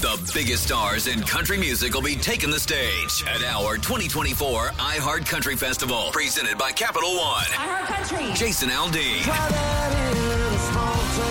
The 0.00 0.30
biggest 0.32 0.62
stars 0.62 1.08
in 1.08 1.20
country 1.22 1.58
music 1.58 1.92
will 1.92 2.02
be 2.02 2.14
taking 2.14 2.50
the 2.50 2.60
stage 2.60 3.24
at 3.26 3.42
our 3.42 3.74
2024 3.74 4.68
iHeart 4.68 5.26
Country 5.26 5.56
Festival, 5.56 6.10
presented 6.12 6.56
by 6.56 6.70
Capital 6.70 7.16
One. 7.16 7.42
iHeart 7.46 7.86
Country. 7.86 8.32
Jason 8.34 8.68
Aldean. 8.68 9.24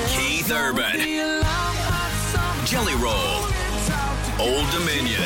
Keith 0.09 0.51
Urban. 0.51 0.99
Jelly 2.65 2.95
Roll. 2.95 3.47
Old 4.37 4.69
Dominion. 4.71 5.23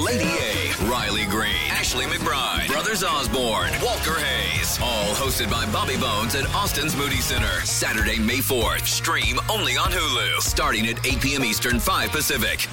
Lady 0.00 0.24
A. 0.24 0.88
Riley 0.88 1.26
Green. 1.26 1.56
Ashley 1.70 2.04
McBryde. 2.04 2.53
Brothers 2.74 3.04
Osborne. 3.04 3.70
Walker 3.84 4.18
Hayes. 4.18 4.80
All 4.82 5.14
hosted 5.14 5.48
by 5.48 5.64
Bobby 5.70 5.96
Bones 5.96 6.34
at 6.34 6.52
Austin's 6.56 6.96
Moody 6.96 7.20
Center. 7.20 7.46
Saturday, 7.64 8.18
May 8.18 8.38
4th. 8.38 8.84
Stream 8.84 9.38
only 9.48 9.76
on 9.76 9.92
Hulu. 9.92 10.40
Starting 10.40 10.88
at 10.88 11.06
8 11.06 11.20
p.m. 11.20 11.44
Eastern, 11.44 11.78
5 11.78 12.10
Pacific. 12.10 12.66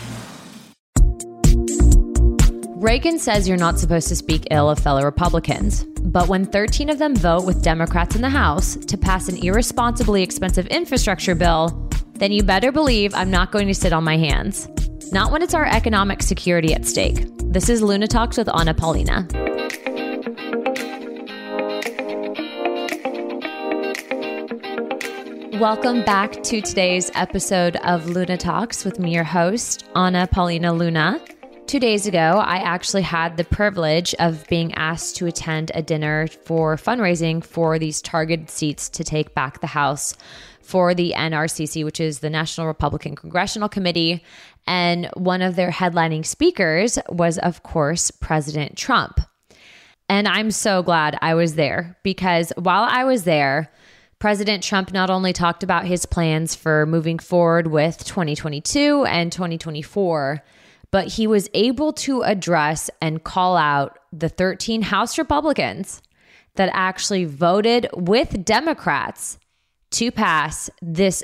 Reagan 2.81 3.19
says 3.19 3.47
you're 3.47 3.57
not 3.57 3.77
supposed 3.77 4.07
to 4.07 4.15
speak 4.15 4.47
ill 4.49 4.71
of 4.71 4.79
fellow 4.79 5.03
Republicans. 5.03 5.83
But 6.01 6.27
when 6.27 6.45
13 6.45 6.89
of 6.89 6.97
them 6.97 7.15
vote 7.15 7.45
with 7.45 7.61
Democrats 7.61 8.15
in 8.15 8.23
the 8.23 8.29
House 8.29 8.77
to 8.77 8.97
pass 8.97 9.29
an 9.29 9.37
irresponsibly 9.37 10.23
expensive 10.23 10.65
infrastructure 10.67 11.35
bill, 11.35 11.91
then 12.13 12.31
you 12.31 12.41
better 12.41 12.71
believe 12.71 13.13
I'm 13.13 13.29
not 13.29 13.51
going 13.51 13.67
to 13.67 13.75
sit 13.75 13.93
on 13.93 14.03
my 14.03 14.17
hands. 14.17 14.67
Not 15.11 15.31
when 15.31 15.43
it's 15.43 15.53
our 15.53 15.67
economic 15.67 16.23
security 16.23 16.73
at 16.73 16.87
stake. 16.87 17.27
This 17.51 17.69
is 17.69 17.83
Luna 17.83 18.07
Talks 18.07 18.37
with 18.37 18.49
Anna 18.57 18.73
Paulina. 18.73 19.27
Welcome 25.61 26.01
back 26.01 26.41
to 26.41 26.59
today's 26.59 27.11
episode 27.13 27.75
of 27.83 28.09
Luna 28.09 28.35
Talks 28.35 28.83
with 28.83 28.97
me, 28.97 29.13
your 29.13 29.23
host, 29.23 29.85
Anna 29.95 30.25
Paulina 30.25 30.73
Luna. 30.73 31.23
Two 31.67 31.79
days 31.79 32.07
ago, 32.07 32.41
I 32.43 32.55
actually 32.55 33.03
had 33.03 33.37
the 33.37 33.43
privilege 33.43 34.15
of 34.15 34.47
being 34.47 34.73
asked 34.73 35.17
to 35.17 35.27
attend 35.27 35.71
a 35.75 35.83
dinner 35.83 36.25
for 36.25 36.77
fundraising 36.77 37.45
for 37.45 37.77
these 37.77 38.01
targeted 38.01 38.49
seats 38.49 38.89
to 38.89 39.03
take 39.03 39.35
back 39.35 39.61
the 39.61 39.67
House 39.67 40.15
for 40.63 40.95
the 40.95 41.13
NRCC, 41.15 41.85
which 41.85 41.99
is 41.99 42.21
the 42.21 42.31
National 42.31 42.65
Republican 42.65 43.15
Congressional 43.15 43.69
Committee. 43.69 44.23
And 44.65 45.11
one 45.13 45.43
of 45.43 45.55
their 45.55 45.69
headlining 45.69 46.25
speakers 46.25 46.97
was, 47.07 47.37
of 47.37 47.61
course, 47.61 48.09
President 48.09 48.77
Trump. 48.77 49.21
And 50.09 50.27
I'm 50.27 50.49
so 50.49 50.81
glad 50.81 51.19
I 51.21 51.35
was 51.35 51.53
there 51.53 51.99
because 52.01 52.51
while 52.57 52.87
I 52.89 53.03
was 53.03 53.25
there, 53.25 53.71
President 54.21 54.63
Trump 54.63 54.93
not 54.93 55.09
only 55.09 55.33
talked 55.33 55.63
about 55.63 55.87
his 55.87 56.05
plans 56.05 56.53
for 56.53 56.85
moving 56.85 57.17
forward 57.17 57.65
with 57.65 58.05
2022 58.05 59.03
and 59.05 59.31
2024, 59.31 60.43
but 60.91 61.07
he 61.07 61.25
was 61.25 61.49
able 61.55 61.91
to 61.91 62.21
address 62.21 62.91
and 63.01 63.23
call 63.23 63.57
out 63.57 63.97
the 64.13 64.29
13 64.29 64.83
House 64.83 65.17
Republicans 65.17 66.03
that 66.53 66.69
actually 66.71 67.25
voted 67.25 67.87
with 67.95 68.45
Democrats 68.45 69.39
to 69.89 70.11
pass 70.11 70.69
this 70.83 71.23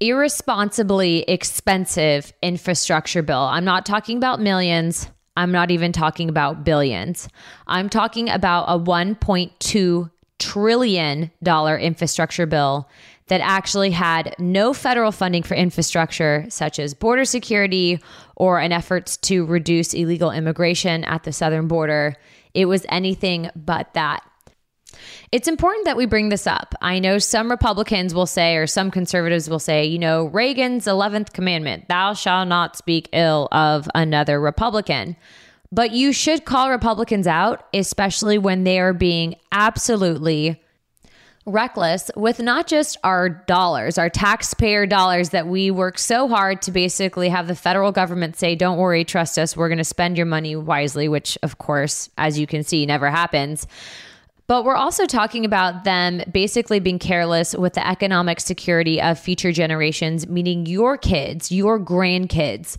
irresponsibly 0.00 1.22
expensive 1.28 2.32
infrastructure 2.42 3.22
bill. 3.22 3.42
I'm 3.42 3.64
not 3.64 3.86
talking 3.86 4.16
about 4.16 4.40
millions. 4.40 5.08
I'm 5.36 5.52
not 5.52 5.70
even 5.70 5.92
talking 5.92 6.28
about 6.28 6.64
billions. 6.64 7.28
I'm 7.68 7.88
talking 7.88 8.28
about 8.28 8.64
a 8.64 8.76
1.2 8.76 10.10
trillion 10.38 11.30
dollar 11.42 11.78
infrastructure 11.78 12.46
bill 12.46 12.88
that 13.28 13.40
actually 13.40 13.90
had 13.90 14.34
no 14.38 14.74
federal 14.74 15.12
funding 15.12 15.42
for 15.42 15.54
infrastructure 15.54 16.44
such 16.48 16.78
as 16.78 16.92
border 16.92 17.24
security 17.24 17.98
or 18.36 18.58
an 18.58 18.72
effort 18.72 19.18
to 19.22 19.46
reduce 19.46 19.94
illegal 19.94 20.30
immigration 20.30 21.04
at 21.04 21.22
the 21.22 21.32
southern 21.32 21.66
border. 21.66 22.16
It 22.52 22.66
was 22.66 22.84
anything 22.88 23.50
but 23.56 23.94
that. 23.94 24.22
It's 25.32 25.48
important 25.48 25.86
that 25.86 25.96
we 25.96 26.06
bring 26.06 26.28
this 26.28 26.46
up. 26.46 26.74
I 26.80 27.00
know 27.00 27.18
some 27.18 27.50
Republicans 27.50 28.14
will 28.14 28.26
say, 28.26 28.56
or 28.56 28.66
some 28.66 28.90
conservatives 28.90 29.48
will 29.48 29.58
say, 29.58 29.84
you 29.86 29.98
know, 29.98 30.26
Reagan's 30.26 30.84
11th 30.84 31.32
commandment, 31.32 31.88
thou 31.88 32.14
shalt 32.14 32.46
not 32.46 32.76
speak 32.76 33.08
ill 33.12 33.48
of 33.50 33.88
another 33.94 34.40
Republican. 34.40 35.16
But 35.72 35.92
you 35.92 36.12
should 36.12 36.44
call 36.44 36.70
Republicans 36.70 37.26
out, 37.26 37.66
especially 37.74 38.38
when 38.38 38.64
they 38.64 38.78
are 38.78 38.92
being 38.92 39.36
absolutely 39.50 40.60
reckless 41.46 42.10
with 42.16 42.40
not 42.40 42.66
just 42.66 42.96
our 43.04 43.28
dollars, 43.28 43.98
our 43.98 44.08
taxpayer 44.08 44.86
dollars 44.86 45.30
that 45.30 45.46
we 45.46 45.70
work 45.70 45.98
so 45.98 46.26
hard 46.28 46.62
to 46.62 46.70
basically 46.70 47.28
have 47.28 47.48
the 47.48 47.54
federal 47.54 47.92
government 47.92 48.36
say, 48.36 48.54
don't 48.54 48.78
worry, 48.78 49.04
trust 49.04 49.38
us, 49.38 49.56
we're 49.56 49.68
going 49.68 49.78
to 49.78 49.84
spend 49.84 50.16
your 50.16 50.26
money 50.26 50.56
wisely, 50.56 51.08
which, 51.08 51.36
of 51.42 51.58
course, 51.58 52.08
as 52.16 52.38
you 52.38 52.46
can 52.46 52.62
see, 52.62 52.86
never 52.86 53.10
happens. 53.10 53.66
But 54.46 54.64
we're 54.64 54.76
also 54.76 55.06
talking 55.06 55.44
about 55.44 55.84
them 55.84 56.22
basically 56.30 56.78
being 56.78 56.98
careless 56.98 57.54
with 57.54 57.74
the 57.74 57.86
economic 57.86 58.40
security 58.40 59.00
of 59.00 59.18
future 59.18 59.52
generations, 59.52 60.26
meaning 60.28 60.66
your 60.66 60.98
kids, 60.98 61.50
your 61.50 61.80
grandkids. 61.80 62.76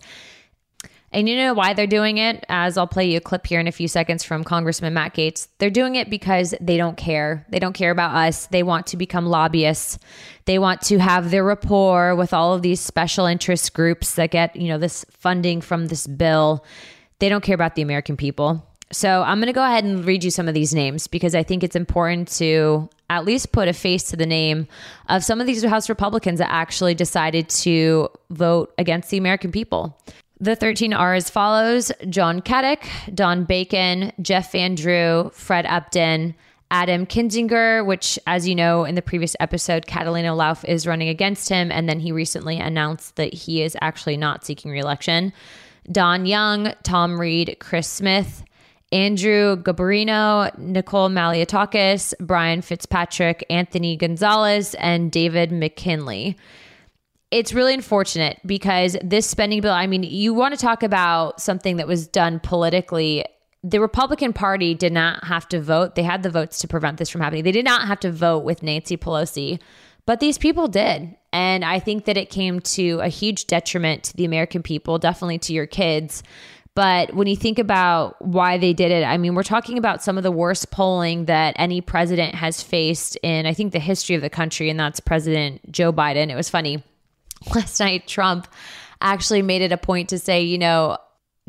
And 1.12 1.28
you 1.28 1.36
know 1.36 1.54
why 1.54 1.72
they're 1.72 1.86
doing 1.86 2.18
it? 2.18 2.44
As 2.48 2.76
I'll 2.76 2.86
play 2.86 3.10
you 3.10 3.18
a 3.18 3.20
clip 3.20 3.46
here 3.46 3.60
in 3.60 3.68
a 3.68 3.72
few 3.72 3.88
seconds 3.88 4.24
from 4.24 4.44
Congressman 4.44 4.92
Matt 4.92 5.14
Gaetz. 5.14 5.48
They're 5.58 5.70
doing 5.70 5.94
it 5.94 6.10
because 6.10 6.54
they 6.60 6.76
don't 6.76 6.96
care. 6.96 7.46
They 7.48 7.58
don't 7.58 7.72
care 7.72 7.90
about 7.90 8.14
us. 8.14 8.46
They 8.46 8.62
want 8.62 8.88
to 8.88 8.96
become 8.96 9.26
lobbyists. 9.26 9.98
They 10.44 10.58
want 10.58 10.82
to 10.82 10.98
have 10.98 11.30
their 11.30 11.44
rapport 11.44 12.14
with 12.16 12.34
all 12.34 12.54
of 12.54 12.62
these 12.62 12.80
special 12.80 13.26
interest 13.26 13.72
groups 13.72 14.16
that 14.16 14.30
get, 14.30 14.56
you 14.56 14.68
know, 14.68 14.78
this 14.78 15.04
funding 15.10 15.60
from 15.60 15.86
this 15.86 16.06
bill. 16.06 16.64
They 17.18 17.28
don't 17.28 17.42
care 17.42 17.54
about 17.54 17.76
the 17.76 17.82
American 17.82 18.16
people. 18.16 18.66
So 18.92 19.22
I'm 19.22 19.38
going 19.38 19.48
to 19.48 19.52
go 19.52 19.64
ahead 19.64 19.84
and 19.84 20.04
read 20.04 20.22
you 20.22 20.30
some 20.30 20.46
of 20.46 20.54
these 20.54 20.72
names 20.72 21.08
because 21.08 21.34
I 21.34 21.42
think 21.42 21.64
it's 21.64 21.74
important 21.74 22.28
to 22.38 22.88
at 23.10 23.24
least 23.24 23.52
put 23.52 23.68
a 23.68 23.72
face 23.72 24.04
to 24.10 24.16
the 24.16 24.26
name 24.26 24.68
of 25.08 25.24
some 25.24 25.40
of 25.40 25.46
these 25.46 25.64
House 25.64 25.88
Republicans 25.88 26.38
that 26.38 26.52
actually 26.52 26.94
decided 26.94 27.48
to 27.48 28.08
vote 28.30 28.72
against 28.78 29.10
the 29.10 29.16
American 29.16 29.50
people. 29.50 29.98
The 30.38 30.54
13 30.54 30.92
are 30.92 31.14
as 31.14 31.30
follows 31.30 31.90
John 32.10 32.42
Katko, 32.42 33.14
Don 33.14 33.44
Bacon, 33.44 34.12
Jeff 34.20 34.52
Van 34.52 34.74
Drew, 34.74 35.30
Fred 35.32 35.64
Upton, 35.64 36.34
Adam 36.70 37.06
Kinzinger, 37.06 37.86
which, 37.86 38.18
as 38.26 38.46
you 38.46 38.54
know, 38.54 38.84
in 38.84 38.96
the 38.96 39.02
previous 39.02 39.34
episode, 39.40 39.86
Catalina 39.86 40.34
Lauf 40.34 40.62
is 40.68 40.86
running 40.86 41.08
against 41.08 41.48
him. 41.48 41.72
And 41.72 41.88
then 41.88 42.00
he 42.00 42.12
recently 42.12 42.58
announced 42.58 43.16
that 43.16 43.32
he 43.32 43.62
is 43.62 43.78
actually 43.80 44.18
not 44.18 44.44
seeking 44.44 44.70
reelection. 44.70 45.32
Don 45.90 46.26
Young, 46.26 46.74
Tom 46.82 47.18
Reed, 47.18 47.56
Chris 47.58 47.88
Smith, 47.88 48.44
Andrew 48.92 49.56
Garbarino, 49.56 50.56
Nicole 50.58 51.08
Malliotakis, 51.08 52.12
Brian 52.20 52.60
Fitzpatrick, 52.60 53.46
Anthony 53.48 53.96
Gonzalez, 53.96 54.74
and 54.74 55.10
David 55.10 55.50
McKinley 55.50 56.36
it's 57.30 57.52
really 57.52 57.74
unfortunate 57.74 58.40
because 58.46 58.96
this 59.02 59.26
spending 59.26 59.60
bill, 59.60 59.72
I 59.72 59.86
mean, 59.86 60.02
you 60.02 60.32
want 60.32 60.54
to 60.54 60.60
talk 60.60 60.82
about 60.82 61.40
something 61.40 61.76
that 61.76 61.88
was 61.88 62.06
done 62.06 62.40
politically. 62.40 63.24
The 63.64 63.80
Republican 63.80 64.32
Party 64.32 64.74
did 64.74 64.92
not 64.92 65.24
have 65.24 65.48
to 65.48 65.60
vote. 65.60 65.96
They 65.96 66.04
had 66.04 66.22
the 66.22 66.30
votes 66.30 66.60
to 66.60 66.68
prevent 66.68 66.98
this 66.98 67.10
from 67.10 67.20
happening. 67.20 67.42
They 67.42 67.52
did 67.52 67.64
not 67.64 67.88
have 67.88 68.00
to 68.00 68.12
vote 68.12 68.44
with 68.44 68.62
Nancy 68.62 68.96
Pelosi. 68.96 69.60
But 70.06 70.20
these 70.20 70.38
people 70.38 70.68
did. 70.68 71.16
And 71.32 71.64
I 71.64 71.80
think 71.80 72.04
that 72.04 72.16
it 72.16 72.30
came 72.30 72.60
to 72.60 73.00
a 73.00 73.08
huge 73.08 73.48
detriment 73.48 74.04
to 74.04 74.16
the 74.16 74.24
American 74.24 74.62
people, 74.62 74.98
definitely 74.98 75.38
to 75.40 75.52
your 75.52 75.66
kids. 75.66 76.22
But 76.76 77.14
when 77.14 77.26
you 77.26 77.34
think 77.34 77.58
about 77.58 78.24
why 78.24 78.58
they 78.58 78.72
did 78.72 78.92
it, 78.92 79.02
I 79.02 79.16
mean, 79.16 79.34
we're 79.34 79.42
talking 79.42 79.78
about 79.78 80.02
some 80.02 80.16
of 80.16 80.22
the 80.22 80.30
worst 80.30 80.70
polling 80.70 81.24
that 81.24 81.56
any 81.58 81.80
president 81.80 82.36
has 82.36 82.62
faced 82.62 83.16
in, 83.22 83.46
I 83.46 83.54
think, 83.54 83.72
the 83.72 83.80
history 83.80 84.14
of 84.14 84.22
the 84.22 84.30
country, 84.30 84.70
and 84.70 84.78
that's 84.78 85.00
President 85.00 85.72
Joe 85.72 85.92
Biden. 85.92 86.30
It 86.30 86.36
was 86.36 86.50
funny. 86.50 86.84
Last 87.54 87.80
night, 87.80 88.06
Trump 88.06 88.48
actually 89.00 89.42
made 89.42 89.62
it 89.62 89.72
a 89.72 89.76
point 89.76 90.08
to 90.10 90.18
say, 90.18 90.42
you 90.42 90.58
know, 90.58 90.98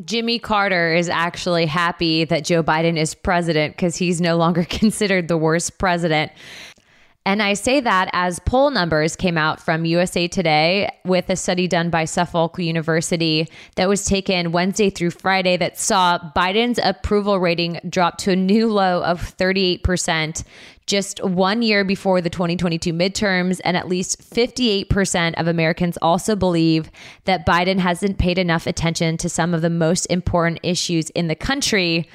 Jimmy 0.04 0.38
Carter 0.38 0.94
is 0.94 1.08
actually 1.08 1.66
happy 1.66 2.24
that 2.24 2.44
Joe 2.44 2.62
Biden 2.62 2.96
is 2.96 3.14
president 3.14 3.74
because 3.74 3.96
he's 3.96 4.20
no 4.20 4.36
longer 4.36 4.64
considered 4.68 5.28
the 5.28 5.36
worst 5.36 5.78
president. 5.78 6.30
And 7.28 7.42
I 7.42 7.52
say 7.52 7.80
that 7.80 8.08
as 8.14 8.38
poll 8.38 8.70
numbers 8.70 9.14
came 9.14 9.36
out 9.36 9.60
from 9.60 9.84
USA 9.84 10.28
Today 10.28 10.88
with 11.04 11.28
a 11.28 11.36
study 11.36 11.68
done 11.68 11.90
by 11.90 12.06
Suffolk 12.06 12.58
University 12.58 13.50
that 13.76 13.86
was 13.86 14.06
taken 14.06 14.50
Wednesday 14.50 14.88
through 14.88 15.10
Friday 15.10 15.58
that 15.58 15.78
saw 15.78 16.18
Biden's 16.34 16.80
approval 16.82 17.38
rating 17.38 17.80
drop 17.86 18.16
to 18.20 18.30
a 18.30 18.36
new 18.36 18.72
low 18.72 19.04
of 19.04 19.20
38% 19.36 20.42
just 20.86 21.22
one 21.22 21.60
year 21.60 21.84
before 21.84 22.22
the 22.22 22.30
2022 22.30 22.94
midterms. 22.94 23.60
And 23.62 23.76
at 23.76 23.88
least 23.88 24.22
58% 24.22 25.34
of 25.38 25.48
Americans 25.48 25.98
also 26.00 26.34
believe 26.34 26.90
that 27.26 27.44
Biden 27.44 27.78
hasn't 27.78 28.16
paid 28.16 28.38
enough 28.38 28.66
attention 28.66 29.18
to 29.18 29.28
some 29.28 29.52
of 29.52 29.60
the 29.60 29.68
most 29.68 30.06
important 30.06 30.60
issues 30.62 31.10
in 31.10 31.28
the 31.28 31.36
country. 31.36 32.08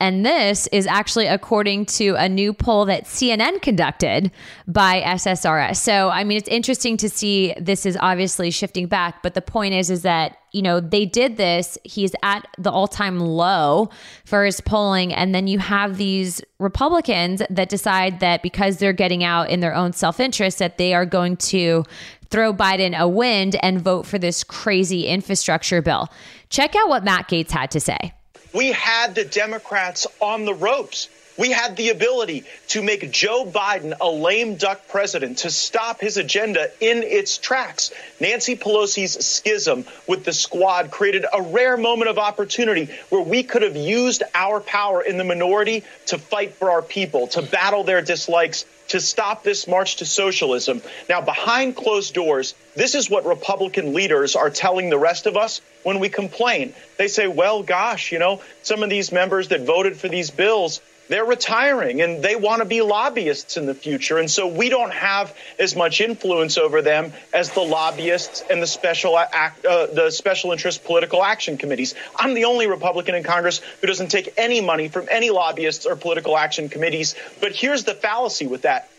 And 0.00 0.24
this 0.24 0.68
is 0.68 0.86
actually 0.86 1.26
according 1.26 1.86
to 1.86 2.14
a 2.14 2.28
new 2.28 2.52
poll 2.52 2.84
that 2.84 3.04
CNN 3.04 3.60
conducted 3.60 4.30
by 4.68 5.00
SSRS. 5.00 5.76
So, 5.76 6.08
I 6.08 6.22
mean, 6.22 6.38
it's 6.38 6.48
interesting 6.48 6.96
to 6.98 7.08
see 7.08 7.52
this 7.58 7.84
is 7.84 7.98
obviously 8.00 8.52
shifting 8.52 8.86
back, 8.86 9.24
but 9.24 9.34
the 9.34 9.42
point 9.42 9.74
is 9.74 9.90
is 9.90 10.02
that, 10.02 10.38
you 10.52 10.62
know, 10.62 10.78
they 10.78 11.04
did 11.04 11.36
this, 11.36 11.76
he's 11.82 12.12
at 12.22 12.46
the 12.58 12.70
all-time 12.70 13.18
low 13.18 13.90
for 14.24 14.44
his 14.44 14.60
polling 14.60 15.12
and 15.12 15.34
then 15.34 15.48
you 15.48 15.58
have 15.58 15.96
these 15.96 16.40
Republicans 16.60 17.42
that 17.50 17.68
decide 17.68 18.20
that 18.20 18.40
because 18.40 18.76
they're 18.76 18.92
getting 18.92 19.24
out 19.24 19.50
in 19.50 19.58
their 19.58 19.74
own 19.74 19.92
self-interest 19.92 20.60
that 20.60 20.78
they 20.78 20.94
are 20.94 21.06
going 21.06 21.36
to 21.36 21.82
throw 22.30 22.54
Biden 22.54 22.96
a 22.96 23.08
wind 23.08 23.56
and 23.62 23.80
vote 23.80 24.06
for 24.06 24.18
this 24.18 24.44
crazy 24.44 25.06
infrastructure 25.06 25.82
bill. 25.82 26.08
Check 26.50 26.76
out 26.76 26.88
what 26.88 27.02
Matt 27.02 27.28
Gaetz 27.28 27.50
had 27.50 27.72
to 27.72 27.80
say. 27.80 28.12
We 28.58 28.72
had 28.72 29.14
the 29.14 29.24
Democrats 29.24 30.08
on 30.20 30.44
the 30.44 30.52
ropes. 30.52 31.08
We 31.38 31.52
had 31.52 31.76
the 31.76 31.90
ability 31.90 32.44
to 32.68 32.82
make 32.82 33.08
Joe 33.12 33.46
Biden 33.46 33.94
a 34.00 34.10
lame 34.10 34.56
duck 34.56 34.88
president, 34.88 35.38
to 35.38 35.50
stop 35.50 36.00
his 36.00 36.16
agenda 36.16 36.68
in 36.80 37.04
its 37.04 37.38
tracks. 37.38 37.92
Nancy 38.18 38.56
Pelosi's 38.56 39.24
schism 39.24 39.84
with 40.08 40.24
the 40.24 40.32
squad 40.32 40.90
created 40.90 41.24
a 41.32 41.40
rare 41.40 41.76
moment 41.76 42.10
of 42.10 42.18
opportunity 42.18 42.90
where 43.10 43.22
we 43.22 43.44
could 43.44 43.62
have 43.62 43.76
used 43.76 44.24
our 44.34 44.58
power 44.58 45.00
in 45.00 45.16
the 45.16 45.22
minority 45.22 45.84
to 46.06 46.18
fight 46.18 46.54
for 46.54 46.72
our 46.72 46.82
people, 46.82 47.28
to 47.28 47.42
battle 47.42 47.84
their 47.84 48.02
dislikes, 48.02 48.64
to 48.88 49.00
stop 49.00 49.44
this 49.44 49.68
march 49.68 49.96
to 49.96 50.06
socialism. 50.06 50.82
Now, 51.08 51.20
behind 51.20 51.76
closed 51.76 52.14
doors, 52.14 52.54
this 52.74 52.96
is 52.96 53.08
what 53.08 53.24
Republican 53.24 53.94
leaders 53.94 54.34
are 54.34 54.50
telling 54.50 54.90
the 54.90 54.98
rest 54.98 55.26
of 55.26 55.36
us 55.36 55.60
when 55.84 56.00
we 56.00 56.08
complain. 56.08 56.74
They 56.96 57.06
say, 57.06 57.28
well, 57.28 57.62
gosh, 57.62 58.10
you 58.10 58.18
know, 58.18 58.40
some 58.64 58.82
of 58.82 58.90
these 58.90 59.12
members 59.12 59.48
that 59.48 59.60
voted 59.60 59.96
for 59.96 60.08
these 60.08 60.30
bills, 60.30 60.80
they're 61.08 61.24
retiring 61.24 62.02
and 62.02 62.22
they 62.22 62.36
want 62.36 62.60
to 62.60 62.64
be 62.64 62.82
lobbyists 62.82 63.56
in 63.56 63.66
the 63.66 63.74
future. 63.74 64.18
And 64.18 64.30
so 64.30 64.46
we 64.46 64.68
don't 64.68 64.92
have 64.92 65.36
as 65.58 65.74
much 65.74 66.00
influence 66.00 66.58
over 66.58 66.82
them 66.82 67.12
as 67.32 67.50
the 67.52 67.60
lobbyists 67.60 68.42
and 68.50 68.62
the 68.62 68.66
special 68.66 69.18
act, 69.18 69.64
uh, 69.64 69.86
the 69.86 70.10
special 70.10 70.52
interest 70.52 70.84
political 70.84 71.22
action 71.22 71.56
committees. 71.56 71.94
I'm 72.14 72.34
the 72.34 72.44
only 72.44 72.66
Republican 72.66 73.14
in 73.14 73.22
Congress 73.22 73.60
who 73.80 73.86
doesn't 73.86 74.08
take 74.08 74.34
any 74.36 74.60
money 74.60 74.88
from 74.88 75.08
any 75.10 75.30
lobbyists 75.30 75.86
or 75.86 75.96
political 75.96 76.36
action 76.36 76.68
committees. 76.68 77.14
But 77.40 77.52
here's 77.52 77.84
the 77.84 77.94
fallacy 77.94 78.46
with 78.46 78.62
that. 78.62 78.90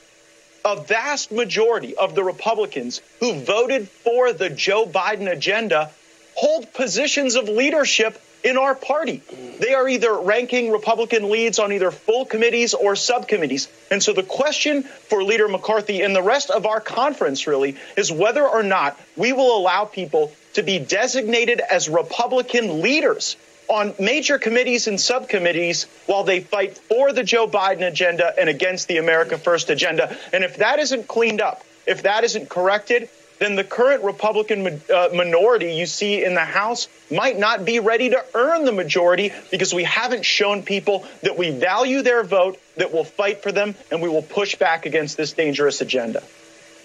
A 0.66 0.76
vast 0.82 1.32
majority 1.32 1.96
of 1.96 2.16
the 2.16 2.24
Republicans 2.24 3.02
who 3.20 3.40
voted 3.40 3.88
for 3.88 4.34
the 4.34 4.50
Joe 4.50 4.86
Biden 4.86 5.32
agenda 5.32 5.90
hold 6.36 6.72
positions 6.74 7.36
of 7.36 7.48
leadership 7.48 8.22
in 8.44 8.58
our 8.58 8.76
party. 8.76 9.22
They 9.60 9.74
are 9.74 9.88
either 9.88 10.14
ranking 10.20 10.72
Republican 10.72 11.30
leads 11.30 11.60
on 11.60 11.72
either 11.72 11.92
full 11.92 12.26
committees 12.26 12.74
or 12.74 12.96
subcommittees. 12.96 13.68
And 13.92 14.02
so 14.02 14.14
the 14.14 14.24
question 14.24 14.84
for 14.84 15.24
Leader 15.24 15.48
McCarthy 15.48 16.02
and 16.02 16.16
the 16.16 16.22
rest 16.22 16.50
of 16.50 16.66
our 16.66 16.80
conference 16.80 17.48
really 17.48 17.78
is 17.98 18.12
whether 18.12 18.48
or 18.48 18.64
not 18.64 19.00
we 19.16 19.34
will 19.34 19.58
allow 19.58 19.86
people 19.86 20.32
to 20.54 20.64
be 20.64 20.80
designated 20.80 21.62
as 21.72 21.90
Republican 21.90 22.82
leaders 22.82 23.36
on 23.68 23.94
major 24.00 24.40
committees 24.40 24.88
and 24.88 25.00
subcommittees 25.00 25.86
while 26.08 26.24
they 26.24 26.40
fight 26.40 26.78
for 26.78 27.14
the 27.14 27.24
Joe 27.24 27.48
Biden 27.48 27.88
agenda 27.88 28.34
and 28.40 28.50
against 28.50 28.88
the 28.88 28.98
America 28.98 29.38
First 29.38 29.70
agenda. 29.70 30.16
And 30.34 30.44
if 30.44 30.58
that 30.58 30.80
isn't 30.80 31.08
cleaned 31.08 31.40
up, 31.40 31.64
if 31.86 32.04
that 32.04 32.24
isn't 32.24 32.50
corrected, 32.50 33.10
then 33.40 33.56
the 33.56 33.64
current 33.64 34.04
Republican 34.04 34.82
uh, 34.94 35.10
minority 35.14 35.74
you 35.74 35.86
see 35.86 36.24
in 36.24 36.36
the 36.36 36.42
House 36.42 36.88
might 37.10 37.40
not 37.40 37.66
be 37.66 37.80
ready 37.80 38.10
to 38.10 38.24
earn 38.36 38.66
the 38.66 38.72
majority 38.72 39.34
because 39.50 39.74
we 39.74 39.86
haven't 39.86 40.24
shown 40.24 40.62
people 40.62 41.06
that 41.24 41.38
we 41.38 41.50
value 41.50 42.02
their 42.02 42.24
vote, 42.24 42.60
that 42.76 42.94
we'll 42.94 43.06
fight 43.06 43.42
for 43.42 43.52
them, 43.52 43.76
and 43.92 44.02
we 44.02 44.10
will 44.10 44.22
push 44.22 44.56
back 44.56 44.86
against 44.86 45.18
this 45.18 45.34
dangerous 45.34 45.82
agenda. 45.82 46.22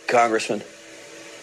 Congressman, 0.07 0.61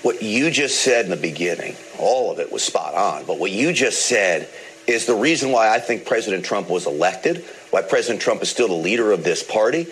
what 0.02 0.24
you 0.24 0.50
just 0.50 0.82
said 0.82 1.06
in 1.06 1.12
the 1.12 1.18
beginning, 1.18 1.76
all 2.00 2.32
of 2.32 2.40
it 2.40 2.52
was 2.52 2.64
spot 2.64 2.96
on, 2.96 3.26
but 3.26 3.38
what 3.38 3.52
you 3.52 3.74
just 3.74 4.06
said 4.08 4.48
is 4.88 5.06
the 5.06 5.16
reason 5.16 5.52
why 5.52 5.74
I 5.74 5.80
think 5.80 6.06
President 6.06 6.46
Trump 6.46 6.70
was 6.70 6.88
elected, 6.88 7.46
why 7.70 7.82
President 7.82 8.22
Trump 8.22 8.42
is 8.42 8.50
still 8.50 8.68
the 8.68 8.74
leader 8.74 9.12
of 9.12 9.24
this 9.24 9.44
party, 9.44 9.88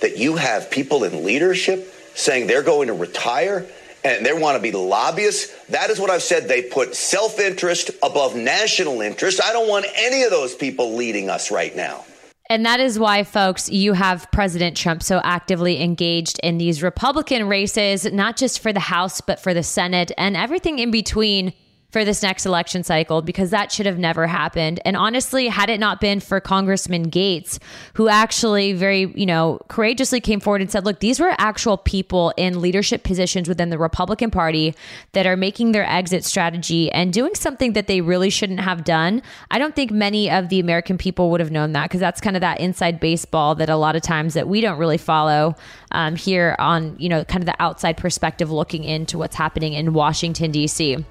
that 0.00 0.18
you 0.18 0.36
have 0.36 0.70
people 0.70 1.04
in 1.04 1.24
leadership 1.24 1.92
saying 2.14 2.46
they're 2.46 2.62
going 2.62 2.88
to 2.88 2.94
retire 2.94 3.66
and 4.04 4.24
they 4.24 4.32
want 4.32 4.56
to 4.56 4.62
be 4.62 4.70
lobbyists. 4.70 5.66
That 5.66 5.90
is 5.90 5.98
what 5.98 6.10
I've 6.10 6.22
said. 6.22 6.46
They 6.46 6.62
put 6.62 6.94
self 6.94 7.40
interest 7.40 7.90
above 8.02 8.36
national 8.36 9.00
interest. 9.00 9.40
I 9.42 9.52
don't 9.52 9.68
want 9.68 9.86
any 9.96 10.22
of 10.22 10.30
those 10.30 10.54
people 10.54 10.94
leading 10.94 11.30
us 11.30 11.50
right 11.50 11.74
now. 11.74 12.04
And 12.50 12.66
that 12.66 12.78
is 12.78 12.98
why, 12.98 13.24
folks, 13.24 13.70
you 13.70 13.94
have 13.94 14.30
President 14.30 14.76
Trump 14.76 15.02
so 15.02 15.20
actively 15.24 15.82
engaged 15.82 16.38
in 16.42 16.58
these 16.58 16.82
Republican 16.82 17.48
races, 17.48 18.04
not 18.12 18.36
just 18.36 18.60
for 18.60 18.70
the 18.70 18.80
House, 18.80 19.22
but 19.22 19.40
for 19.40 19.54
the 19.54 19.62
Senate 19.62 20.12
and 20.18 20.36
everything 20.36 20.78
in 20.78 20.90
between 20.90 21.54
for 21.94 22.04
this 22.04 22.24
next 22.24 22.44
election 22.44 22.82
cycle 22.82 23.22
because 23.22 23.50
that 23.50 23.70
should 23.70 23.86
have 23.86 24.00
never 24.00 24.26
happened. 24.26 24.80
And 24.84 24.96
honestly, 24.96 25.46
had 25.46 25.70
it 25.70 25.78
not 25.78 26.00
been 26.00 26.18
for 26.18 26.40
Congressman 26.40 27.08
Gaetz, 27.08 27.60
who 27.92 28.08
actually 28.08 28.72
very, 28.72 29.12
you 29.14 29.26
know, 29.26 29.60
courageously 29.68 30.20
came 30.20 30.40
forward 30.40 30.60
and 30.60 30.68
said, 30.68 30.84
look, 30.84 30.98
these 30.98 31.20
were 31.20 31.32
actual 31.38 31.76
people 31.76 32.34
in 32.36 32.60
leadership 32.60 33.04
positions 33.04 33.48
within 33.48 33.70
the 33.70 33.78
Republican 33.78 34.32
Party 34.32 34.74
that 35.12 35.24
are 35.24 35.36
making 35.36 35.70
their 35.70 35.88
exit 35.88 36.24
strategy 36.24 36.90
and 36.90 37.12
doing 37.12 37.36
something 37.36 37.74
that 37.74 37.86
they 37.86 38.00
really 38.00 38.28
shouldn't 38.28 38.58
have 38.58 38.82
done. 38.82 39.22
I 39.52 39.60
don't 39.60 39.76
think 39.76 39.92
many 39.92 40.28
of 40.28 40.48
the 40.48 40.58
American 40.58 40.98
people 40.98 41.30
would 41.30 41.38
have 41.38 41.52
known 41.52 41.74
that 41.74 41.84
because 41.84 42.00
that's 42.00 42.20
kind 42.20 42.34
of 42.34 42.40
that 42.40 42.58
inside 42.58 42.98
baseball 42.98 43.54
that 43.54 43.70
a 43.70 43.76
lot 43.76 43.94
of 43.94 44.02
times 44.02 44.34
that 44.34 44.48
we 44.48 44.60
don't 44.60 44.78
really 44.80 44.98
follow 44.98 45.54
um, 45.92 46.16
here 46.16 46.56
on, 46.58 46.96
you 46.98 47.08
know, 47.08 47.24
kind 47.24 47.40
of 47.40 47.46
the 47.46 47.62
outside 47.62 47.96
perspective 47.96 48.50
looking 48.50 48.82
into 48.82 49.16
what's 49.16 49.36
happening 49.36 49.74
in 49.74 49.92
Washington, 49.92 50.50
D.C. 50.50 51.04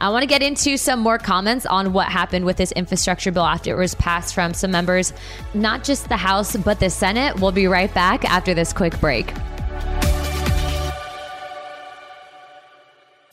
I 0.00 0.08
want 0.08 0.22
to 0.22 0.26
get 0.26 0.42
into 0.42 0.78
some 0.78 1.00
more 1.00 1.18
comments 1.18 1.66
on 1.66 1.92
what 1.92 2.08
happened 2.08 2.46
with 2.46 2.56
this 2.56 2.72
infrastructure 2.72 3.30
bill 3.30 3.44
after 3.44 3.70
it 3.70 3.78
was 3.78 3.94
passed 3.94 4.34
from 4.34 4.54
some 4.54 4.70
members, 4.70 5.12
not 5.52 5.84
just 5.84 6.08
the 6.08 6.16
House, 6.16 6.56
but 6.56 6.80
the 6.80 6.88
Senate. 6.88 7.38
We'll 7.38 7.52
be 7.52 7.66
right 7.66 7.92
back 7.92 8.24
after 8.24 8.54
this 8.54 8.72
quick 8.72 8.98
break. 8.98 9.30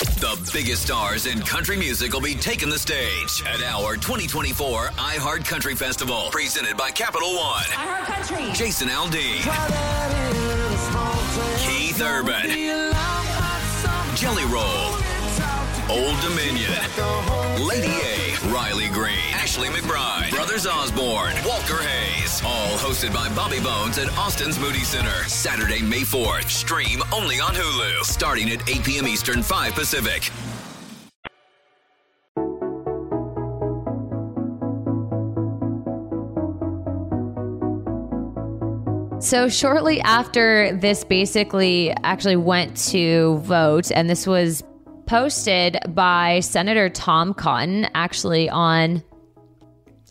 The 0.00 0.50
biggest 0.54 0.84
stars 0.84 1.26
in 1.26 1.40
country 1.40 1.76
music 1.76 2.14
will 2.14 2.22
be 2.22 2.34
taking 2.34 2.70
the 2.70 2.78
stage 2.78 3.42
at 3.46 3.62
our 3.62 3.96
2024 3.96 4.86
iHeart 4.86 5.44
Country 5.44 5.74
Festival, 5.74 6.28
presented 6.30 6.74
by 6.74 6.90
Capital 6.90 7.34
One. 7.34 7.62
iHeart 7.64 8.04
Country. 8.06 8.52
Jason 8.54 8.88
Aldean, 8.88 9.42
Keith 11.58 11.96
Keith 11.98 12.00
Urban, 12.00 12.48
Jelly 14.16 14.44
Roll, 14.44 14.96
Old 15.90 16.18
Dominion, 16.22 16.72
Lady 17.62 17.92
A, 17.92 18.29
Riley 18.44 18.88
Green, 18.88 19.18
Ashley 19.34 19.68
McBryde, 19.68 20.30
Brothers 20.30 20.66
Osborne, 20.66 21.34
Walker 21.46 21.82
Hayes. 21.82 22.40
All 22.42 22.78
hosted 22.78 23.12
by 23.12 23.28
Bobby 23.34 23.60
Bones 23.60 23.98
at 23.98 24.08
Austin's 24.16 24.58
Moody 24.58 24.78
Center. 24.78 25.10
Saturday, 25.28 25.82
May 25.82 26.00
4th. 26.00 26.48
Stream 26.48 27.02
only 27.12 27.38
on 27.38 27.52
Hulu. 27.52 28.02
Starting 28.02 28.48
at 28.48 28.66
8 28.66 28.82
p.m. 28.82 29.06
Eastern, 29.06 29.42
5 29.42 29.74
Pacific. 29.74 30.30
So, 39.22 39.50
shortly 39.50 40.00
after 40.00 40.74
this 40.76 41.04
basically 41.04 41.92
actually 42.04 42.36
went 42.36 42.74
to 42.88 43.36
vote, 43.40 43.92
and 43.92 44.08
this 44.08 44.26
was 44.26 44.64
posted 45.10 45.76
by 45.88 46.38
Senator 46.38 46.88
Tom 46.88 47.34
Cotton 47.34 47.88
actually 47.96 48.48
on 48.48 49.02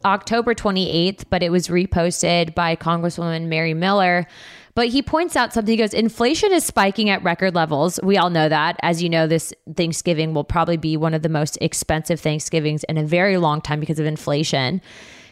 October 0.04 0.54
28th, 0.54 1.24
but 1.30 1.42
it 1.42 1.54
was 1.54 1.70
reposted 1.70 2.54
by 2.54 2.76
Congresswoman 2.76 3.48
Mary 3.48 3.74
Miller. 3.74 4.28
But 4.76 4.90
he 4.90 5.02
points 5.02 5.38
out 5.38 5.54
something. 5.54 5.72
He 5.72 5.78
goes, 5.78 5.94
inflation 5.94 6.52
is 6.52 6.66
spiking 6.66 7.10
at 7.10 7.24
record 7.24 7.56
levels. 7.56 7.98
We 8.04 8.18
all 8.18 8.30
know 8.30 8.50
that. 8.50 8.76
As 8.84 9.02
you 9.02 9.08
know, 9.08 9.26
this 9.26 9.54
Thanksgiving 9.74 10.34
will 10.34 10.44
probably 10.44 10.76
be 10.76 10.98
one 10.98 11.14
of 11.14 11.22
the 11.22 11.30
most 11.30 11.58
expensive 11.62 12.20
Thanksgivings 12.20 12.84
in 12.84 12.98
a 12.98 13.06
very 13.06 13.38
long 13.38 13.62
time 13.62 13.80
because 13.80 14.00
of 14.00 14.06
inflation. 14.06 14.82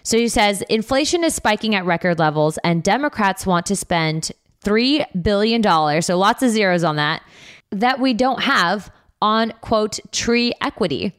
So 0.02 0.18
he 0.18 0.30
says 0.30 0.62
inflation 0.70 1.26
is 1.26 1.36
spiking 1.36 1.76
at 1.76 1.84
record 1.84 2.20
levels, 2.20 2.58
and 2.64 2.84
Democrats 2.84 3.46
want 3.46 3.66
to 3.66 3.76
spend 3.76 4.32
$3 4.64 5.22
billion, 5.22 6.02
so 6.02 6.18
lots 6.18 6.42
of 6.42 6.52
zeros 6.52 6.86
on 6.86 6.96
that, 6.96 7.22
that 7.72 8.00
we 8.00 8.14
don't 8.14 8.44
have 8.44 8.90
on 9.22 9.54
quote 9.62 10.00
tree 10.12 10.54
equity. 10.62 11.14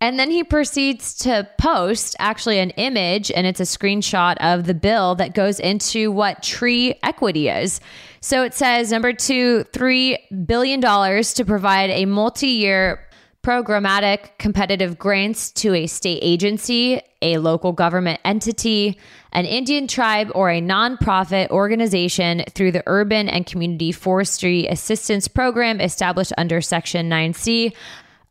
And 0.00 0.18
then 0.18 0.32
he 0.32 0.42
proceeds 0.42 1.14
to 1.18 1.48
post 1.58 2.16
actually 2.18 2.58
an 2.58 2.70
image, 2.70 3.30
and 3.30 3.46
it's 3.46 3.60
a 3.60 3.62
screenshot 3.62 4.36
of 4.40 4.66
the 4.66 4.74
bill 4.74 5.14
that 5.14 5.32
goes 5.32 5.60
into 5.60 6.10
what 6.10 6.42
tree 6.42 6.98
equity 7.04 7.48
is. 7.48 7.80
So 8.20 8.42
it 8.42 8.52
says 8.52 8.90
number 8.90 9.12
two, 9.12 9.64
$3 9.72 10.46
billion 10.46 10.80
to 10.80 11.44
provide 11.46 11.90
a 11.90 12.04
multi 12.06 12.48
year 12.48 13.06
programmatic 13.44 14.38
competitive 14.38 14.98
grants 14.98 15.52
to 15.52 15.74
a 15.74 15.86
state 15.86 16.18
agency, 16.20 17.00
a 17.22 17.38
local 17.38 17.72
government 17.72 18.20
entity, 18.24 18.98
an 19.32 19.46
Indian 19.46 19.86
tribe, 19.86 20.30
or 20.34 20.50
a 20.50 20.60
nonprofit 20.60 21.48
organization 21.50 22.44
through 22.50 22.72
the 22.72 22.82
Urban 22.86 23.28
and 23.28 23.46
Community 23.46 23.92
Forestry 23.92 24.66
Assistance 24.66 25.28
Program 25.28 25.80
established 25.80 26.32
under 26.36 26.60
Section 26.60 27.08
9C 27.08 27.72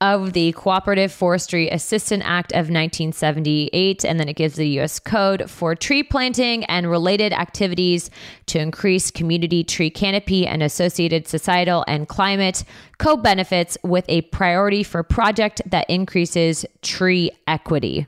of 0.01 0.33
the 0.33 0.51
Cooperative 0.53 1.11
Forestry 1.11 1.69
Assistance 1.69 2.23
Act 2.25 2.51
of 2.53 2.69
1978. 2.69 4.03
And 4.03 4.19
then 4.19 4.27
it 4.27 4.35
gives 4.35 4.55
the 4.55 4.67
U.S. 4.69 4.99
Code 4.99 5.49
for 5.49 5.75
tree 5.75 6.01
planting 6.01 6.65
and 6.65 6.89
related 6.89 7.33
activities 7.33 8.09
to 8.47 8.59
increase 8.59 9.11
community 9.11 9.63
tree 9.63 9.91
canopy 9.91 10.47
and 10.47 10.63
associated 10.63 11.27
societal 11.27 11.85
and 11.87 12.07
climate 12.07 12.63
co 12.97 13.15
benefits 13.15 13.77
with 13.83 14.05
a 14.09 14.21
priority 14.23 14.83
for 14.83 15.03
project 15.03 15.61
that 15.67 15.87
increases 15.87 16.65
tree 16.81 17.31
equity. 17.47 18.07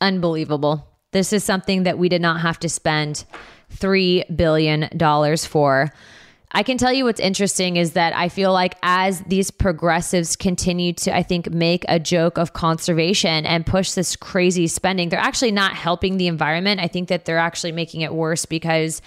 Unbelievable. 0.00 0.91
This 1.12 1.32
is 1.32 1.44
something 1.44 1.84
that 1.84 1.98
we 1.98 2.08
did 2.08 2.20
not 2.20 2.40
have 2.40 2.58
to 2.60 2.68
spend 2.68 3.24
$3 3.74 4.36
billion 4.36 4.88
for. 5.38 5.92
I 6.54 6.62
can 6.62 6.76
tell 6.76 6.92
you 6.92 7.04
what's 7.04 7.20
interesting 7.20 7.76
is 7.76 7.92
that 7.92 8.14
I 8.14 8.28
feel 8.28 8.52
like 8.52 8.76
as 8.82 9.20
these 9.22 9.50
progressives 9.50 10.36
continue 10.36 10.92
to, 10.94 11.14
I 11.14 11.22
think, 11.22 11.50
make 11.50 11.84
a 11.88 11.98
joke 11.98 12.36
of 12.36 12.52
conservation 12.52 13.46
and 13.46 13.64
push 13.64 13.92
this 13.92 14.16
crazy 14.16 14.66
spending, 14.66 15.08
they're 15.08 15.18
actually 15.18 15.52
not 15.52 15.74
helping 15.74 16.18
the 16.18 16.26
environment. 16.26 16.80
I 16.80 16.88
think 16.88 17.08
that 17.08 17.24
they're 17.24 17.38
actually 17.38 17.72
making 17.72 18.02
it 18.02 18.12
worse 18.12 18.44
because 18.44 19.00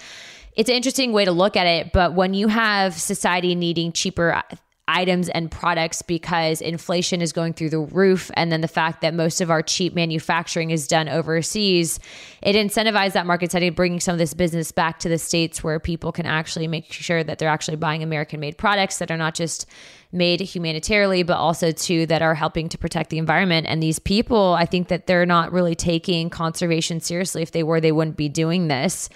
it's 0.56 0.68
an 0.68 0.74
interesting 0.74 1.12
way 1.12 1.24
to 1.24 1.30
look 1.30 1.56
at 1.56 1.68
it. 1.68 1.92
But 1.92 2.14
when 2.14 2.34
you 2.34 2.48
have 2.48 2.94
society 2.94 3.54
needing 3.54 3.92
cheaper 3.92 4.42
items 4.88 5.28
and 5.30 5.50
products 5.50 6.00
because 6.00 6.60
inflation 6.60 7.20
is 7.20 7.32
going 7.32 7.52
through 7.52 7.70
the 7.70 7.80
roof. 7.80 8.30
And 8.34 8.52
then 8.52 8.60
the 8.60 8.68
fact 8.68 9.00
that 9.00 9.14
most 9.14 9.40
of 9.40 9.50
our 9.50 9.62
cheap 9.62 9.94
manufacturing 9.94 10.70
is 10.70 10.86
done 10.86 11.08
overseas, 11.08 11.98
it 12.42 12.54
incentivizes 12.54 13.14
that 13.14 13.26
market 13.26 13.50
setting, 13.50 13.72
bringing 13.72 13.98
some 13.98 14.12
of 14.12 14.18
this 14.18 14.34
business 14.34 14.70
back 14.70 15.00
to 15.00 15.08
the 15.08 15.18
States 15.18 15.64
where 15.64 15.80
people 15.80 16.12
can 16.12 16.26
actually 16.26 16.68
make 16.68 16.92
sure 16.92 17.24
that 17.24 17.38
they're 17.38 17.48
actually 17.48 17.76
buying 17.76 18.02
American 18.02 18.38
made 18.38 18.56
products 18.58 18.98
that 18.98 19.10
are 19.10 19.16
not 19.16 19.34
just 19.34 19.66
made 20.12 20.40
humanitarily, 20.40 21.24
but 21.24 21.36
also 21.36 21.72
too 21.72 22.06
that 22.06 22.22
are 22.22 22.34
helping 22.34 22.68
to 22.68 22.78
protect 22.78 23.10
the 23.10 23.18
environment. 23.18 23.66
And 23.68 23.82
these 23.82 23.98
people, 23.98 24.54
I 24.54 24.66
think 24.66 24.88
that 24.88 25.08
they're 25.08 25.26
not 25.26 25.52
really 25.52 25.74
taking 25.74 26.30
conservation 26.30 27.00
seriously. 27.00 27.42
If 27.42 27.50
they 27.50 27.64
were, 27.64 27.80
they 27.80 27.92
wouldn't 27.92 28.16
be 28.16 28.28
doing 28.28 28.68
this. 28.68 29.08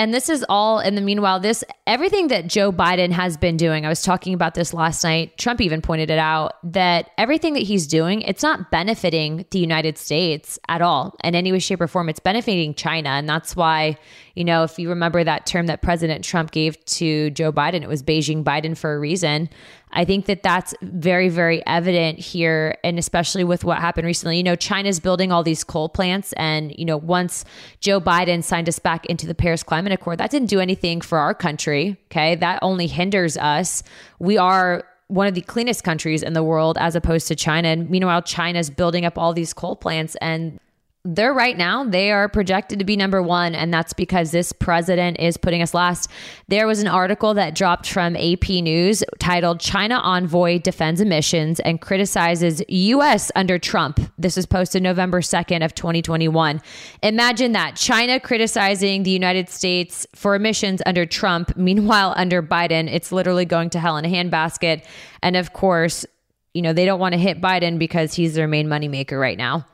And 0.00 0.14
this 0.14 0.30
is 0.30 0.42
all 0.48 0.80
in 0.80 0.94
the 0.94 1.02
meanwhile, 1.02 1.40
this 1.40 1.62
everything 1.86 2.28
that 2.28 2.46
Joe 2.46 2.72
Biden 2.72 3.10
has 3.10 3.36
been 3.36 3.58
doing. 3.58 3.84
I 3.84 3.90
was 3.90 4.00
talking 4.00 4.32
about 4.32 4.54
this 4.54 4.72
last 4.72 5.04
night. 5.04 5.36
Trump 5.36 5.60
even 5.60 5.82
pointed 5.82 6.08
it 6.08 6.18
out 6.18 6.54
that 6.72 7.10
everything 7.18 7.52
that 7.52 7.64
he's 7.64 7.86
doing, 7.86 8.22
it's 8.22 8.42
not 8.42 8.70
benefiting 8.70 9.44
the 9.50 9.58
United 9.58 9.98
States 9.98 10.58
at 10.68 10.80
all 10.80 11.14
in 11.22 11.34
any 11.34 11.52
way, 11.52 11.58
shape, 11.58 11.82
or 11.82 11.86
form. 11.86 12.08
It's 12.08 12.18
benefiting 12.18 12.72
China. 12.72 13.10
And 13.10 13.28
that's 13.28 13.54
why, 13.54 13.98
you 14.34 14.42
know, 14.42 14.62
if 14.62 14.78
you 14.78 14.88
remember 14.88 15.22
that 15.22 15.44
term 15.44 15.66
that 15.66 15.82
President 15.82 16.24
Trump 16.24 16.50
gave 16.50 16.82
to 16.86 17.28
Joe 17.32 17.52
Biden, 17.52 17.82
it 17.82 17.88
was 17.88 18.02
Beijing 18.02 18.42
Biden 18.42 18.74
for 18.78 18.94
a 18.94 18.98
reason. 18.98 19.50
I 19.92 20.04
think 20.04 20.26
that 20.26 20.42
that's 20.42 20.74
very, 20.82 21.28
very 21.28 21.64
evident 21.66 22.18
here. 22.18 22.76
And 22.84 22.98
especially 22.98 23.44
with 23.44 23.64
what 23.64 23.78
happened 23.78 24.06
recently, 24.06 24.36
you 24.36 24.42
know, 24.42 24.56
China's 24.56 25.00
building 25.00 25.32
all 25.32 25.42
these 25.42 25.64
coal 25.64 25.88
plants. 25.88 26.32
And, 26.34 26.72
you 26.78 26.84
know, 26.84 26.96
once 26.96 27.44
Joe 27.80 28.00
Biden 28.00 28.44
signed 28.44 28.68
us 28.68 28.78
back 28.78 29.06
into 29.06 29.26
the 29.26 29.34
Paris 29.34 29.62
Climate 29.62 29.92
Accord, 29.92 30.18
that 30.18 30.30
didn't 30.30 30.48
do 30.48 30.60
anything 30.60 31.00
for 31.00 31.18
our 31.18 31.34
country. 31.34 31.96
Okay. 32.10 32.36
That 32.36 32.58
only 32.62 32.86
hinders 32.86 33.36
us. 33.36 33.82
We 34.18 34.38
are 34.38 34.84
one 35.08 35.26
of 35.26 35.34
the 35.34 35.40
cleanest 35.40 35.82
countries 35.82 36.22
in 36.22 36.34
the 36.34 36.42
world 36.44 36.78
as 36.78 36.94
opposed 36.94 37.26
to 37.28 37.34
China. 37.34 37.68
And 37.68 37.90
meanwhile, 37.90 38.22
China's 38.22 38.70
building 38.70 39.04
up 39.04 39.18
all 39.18 39.32
these 39.32 39.52
coal 39.52 39.74
plants 39.74 40.14
and 40.20 40.60
they're 41.04 41.32
right 41.32 41.56
now 41.56 41.82
they 41.82 42.12
are 42.12 42.28
projected 42.28 42.78
to 42.78 42.84
be 42.84 42.94
number 42.94 43.22
one 43.22 43.54
and 43.54 43.72
that's 43.72 43.94
because 43.94 44.32
this 44.32 44.52
president 44.52 45.18
is 45.18 45.38
putting 45.38 45.62
us 45.62 45.72
last. 45.72 46.10
There 46.48 46.66
was 46.66 46.80
an 46.80 46.88
article 46.88 47.32
that 47.34 47.54
dropped 47.54 47.88
from 47.88 48.16
ap 48.16 48.48
news 48.48 49.02
titled 49.18 49.60
china 49.60 49.94
envoy 49.96 50.58
defends 50.58 51.00
emissions 51.00 51.58
and 51.60 51.80
criticizes 51.80 52.60
us 52.68 53.32
under 53.34 53.58
trump. 53.58 53.98
This 54.18 54.36
was 54.36 54.44
posted 54.44 54.82
november 54.82 55.22
2nd 55.22 55.64
of 55.64 55.74
2021 55.74 56.60
imagine 57.02 57.52
that 57.52 57.76
china 57.76 58.20
criticizing 58.20 59.02
the 59.02 59.10
united 59.10 59.48
states 59.48 60.06
for 60.14 60.34
emissions 60.34 60.82
under 60.84 61.06
trump 61.06 61.56
meanwhile 61.56 62.12
under 62.16 62.42
biden 62.42 62.92
it's 62.92 63.10
literally 63.10 63.46
going 63.46 63.70
to 63.70 63.80
hell 63.80 63.96
in 63.96 64.04
a 64.04 64.08
handbasket. 64.08 64.84
And 65.22 65.36
of 65.36 65.54
course 65.54 66.04
you 66.52 66.60
know 66.60 66.74
they 66.74 66.84
don't 66.84 67.00
want 67.00 67.14
to 67.14 67.18
hit 67.18 67.40
biden 67.40 67.78
because 67.78 68.12
he's 68.12 68.34
their 68.34 68.48
main 68.48 68.66
moneymaker 68.66 69.18
right 69.18 69.38
now 69.38 69.64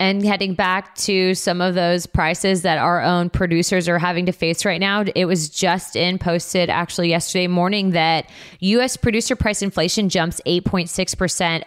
and 0.00 0.24
heading 0.24 0.54
back 0.54 0.94
to 0.96 1.34
some 1.34 1.60
of 1.60 1.74
those 1.74 2.06
prices 2.06 2.62
that 2.62 2.78
our 2.78 3.00
own 3.00 3.30
producers 3.30 3.88
are 3.88 3.98
having 3.98 4.26
to 4.26 4.32
face 4.32 4.64
right 4.64 4.80
now, 4.80 5.04
it 5.14 5.26
was 5.26 5.48
just 5.48 5.94
in 5.94 6.18
posted 6.18 6.68
actually 6.68 7.08
yesterday 7.08 7.46
morning 7.46 7.90
that 7.90 8.28
US 8.60 8.96
producer 8.96 9.36
price 9.36 9.62
inflation 9.62 10.08
jumps 10.08 10.40
8.6% 10.46 11.62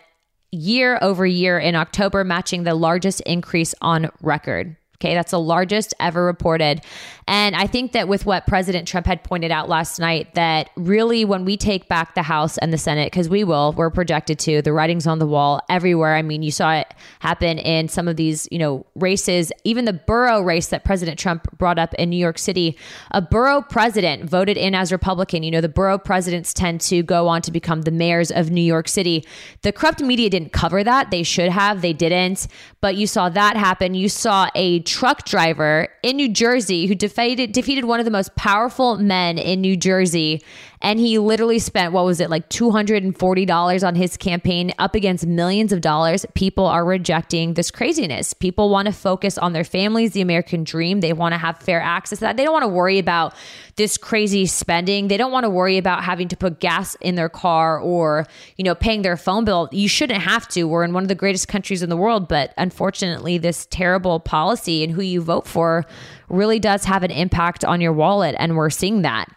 year 0.52 1.00
over 1.02 1.26
year 1.26 1.60
in 1.60 1.76
October, 1.76 2.24
matching 2.24 2.64
the 2.64 2.76
largest 2.76 3.22
increase 3.22 3.74
on 3.82 4.10
record. 4.22 4.76
Okay, 5.00 5.14
that's 5.14 5.30
the 5.30 5.40
largest 5.40 5.94
ever 6.00 6.26
reported. 6.26 6.82
And 7.28 7.56
I 7.56 7.68
think 7.68 7.92
that 7.92 8.08
with 8.08 8.26
what 8.26 8.48
President 8.48 8.88
Trump 8.88 9.06
had 9.06 9.24
pointed 9.24 9.52
out 9.52 9.70
last 9.70 10.00
night, 10.00 10.34
that 10.34 10.72
really 10.76 11.24
when 11.24 11.46
we 11.46 11.56
take 11.56 11.88
back 11.88 12.16
the 12.16 12.24
House 12.24 12.58
and 12.58 12.74
the 12.74 12.80
Senate, 12.80 13.12
because 13.12 13.30
we 13.30 13.44
will, 13.44 13.74
we're 13.74 13.92
projected 13.92 14.40
to, 14.40 14.64
the 14.64 14.74
writing's 14.74 15.06
on 15.06 15.20
the 15.20 15.28
wall 15.28 15.62
everywhere. 15.70 16.16
I 16.16 16.24
mean, 16.24 16.42
you 16.42 16.50
saw 16.50 16.74
it 16.74 16.92
happen 17.20 17.60
in 17.60 17.90
some 17.90 18.08
of 18.08 18.16
these, 18.16 18.48
you 18.50 18.58
know, 18.58 18.88
races, 18.96 19.52
even 19.64 19.86
the 19.86 19.94
borough 19.94 20.42
race 20.42 20.70
that 20.70 20.84
President 20.84 21.20
Trump 21.20 21.46
brought 21.60 21.78
up 21.78 21.94
in 21.96 22.10
New 22.10 22.18
York 22.18 22.40
City. 22.40 22.76
A 23.12 23.22
borough 23.22 23.62
president 23.62 24.28
voted 24.28 24.58
in 24.58 24.74
as 24.74 24.92
Republican. 24.92 25.44
You 25.44 25.52
know, 25.52 25.62
the 25.62 25.70
borough 25.70 26.00
presidents 26.00 26.54
tend 26.54 26.82
to 26.82 27.04
go 27.04 27.28
on 27.28 27.44
to 27.44 27.52
become 27.52 27.84
the 27.84 27.92
mayors 27.92 28.32
of 28.32 28.50
New 28.50 28.62
York 28.62 28.88
City. 28.88 29.24
The 29.62 29.72
corrupt 29.72 30.02
media 30.02 30.32
didn't 30.32 30.54
cover 30.54 30.84
that. 30.84 31.12
They 31.12 31.22
should 31.22 31.52
have, 31.52 31.82
they 31.84 31.94
didn't. 31.94 32.48
But 32.82 32.96
you 32.96 33.06
saw 33.06 33.30
that 33.30 33.58
happen. 33.58 33.94
You 33.94 34.10
saw 34.10 34.50
a 34.56 34.80
truck 34.88 35.26
driver 35.26 35.90
in 36.02 36.16
New 36.16 36.30
Jersey 36.30 36.88
who 36.88 36.96
defeated 36.96 37.52
defeated 37.52 37.86
one 37.86 38.00
of 38.00 38.06
the 38.06 38.12
most 38.12 38.36
powerful 38.36 38.98
men 38.98 39.38
in 39.38 39.62
New 39.62 39.76
Jersey. 39.76 40.42
And 40.80 41.00
he 41.00 41.18
literally 41.18 41.58
spent 41.58 41.92
what 41.92 42.06
was 42.06 42.20
it 42.20 42.30
like 42.30 42.50
$240 42.50 43.88
on 43.88 43.96
his 43.96 44.16
campaign 44.16 44.72
up 44.78 44.94
against 44.94 45.26
millions 45.26 45.74
of 45.74 45.82
dollars. 45.82 46.26
People 46.36 46.68
are 46.68 46.86
rejecting 46.86 47.56
this 47.56 47.72
craziness. 47.72 48.34
People 48.34 48.70
want 48.70 48.86
to 48.86 48.94
focus 48.94 49.40
on 49.40 49.54
their 49.54 49.64
families 49.64 50.12
the 50.12 50.22
american 50.22 50.64
dream. 50.64 51.02
They 51.02 51.14
want 51.14 51.34
to 51.34 51.38
have 51.38 51.58
fair 51.58 51.82
access 51.82 52.20
to 52.20 52.26
that. 52.26 52.38
They 52.38 52.44
don't 52.44 52.54
want 52.54 52.64
to 52.64 52.70
worry 52.70 53.00
about 53.00 53.34
this 53.76 53.98
crazy 53.98 54.46
spending. 54.46 55.08
They 55.08 55.18
don't 55.18 55.32
want 55.32 55.44
to 55.44 55.50
worry 55.50 55.78
about 55.78 56.04
having 56.04 56.28
to 56.30 56.38
put 56.38 56.60
gas 56.60 56.96
in 57.02 57.16
their 57.16 57.30
car 57.30 57.80
or 57.80 58.28
you 58.56 58.64
know 58.64 58.76
paying 58.76 59.02
their 59.02 59.18
phone 59.18 59.46
bill. 59.46 59.68
You 59.72 59.90
shouldn't 59.90 60.22
have 60.22 60.48
to. 60.50 60.66
We're 60.66 60.84
in 60.84 60.94
one 60.94 61.04
of 61.04 61.10
the 61.10 61.16
greatest 61.16 61.48
countries 61.48 61.82
in 61.84 61.90
the 61.90 61.98
world 61.98 62.28
but 62.28 62.54
unfortunately 62.58 63.38
this 63.38 63.66
terrible 63.70 64.20
policy 64.20 64.77
and 64.84 64.94
who 64.94 65.02
you 65.02 65.22
vote 65.22 65.48
for 65.48 65.86
really 66.30 66.60
does 66.60 66.86
have 66.86 67.04
an 67.04 67.12
impact 67.12 67.64
on 67.64 67.82
your 67.82 67.94
wallet 67.94 68.36
and 68.40 68.56
we're 68.56 68.70
seeing 68.70 69.02
that 69.02 69.28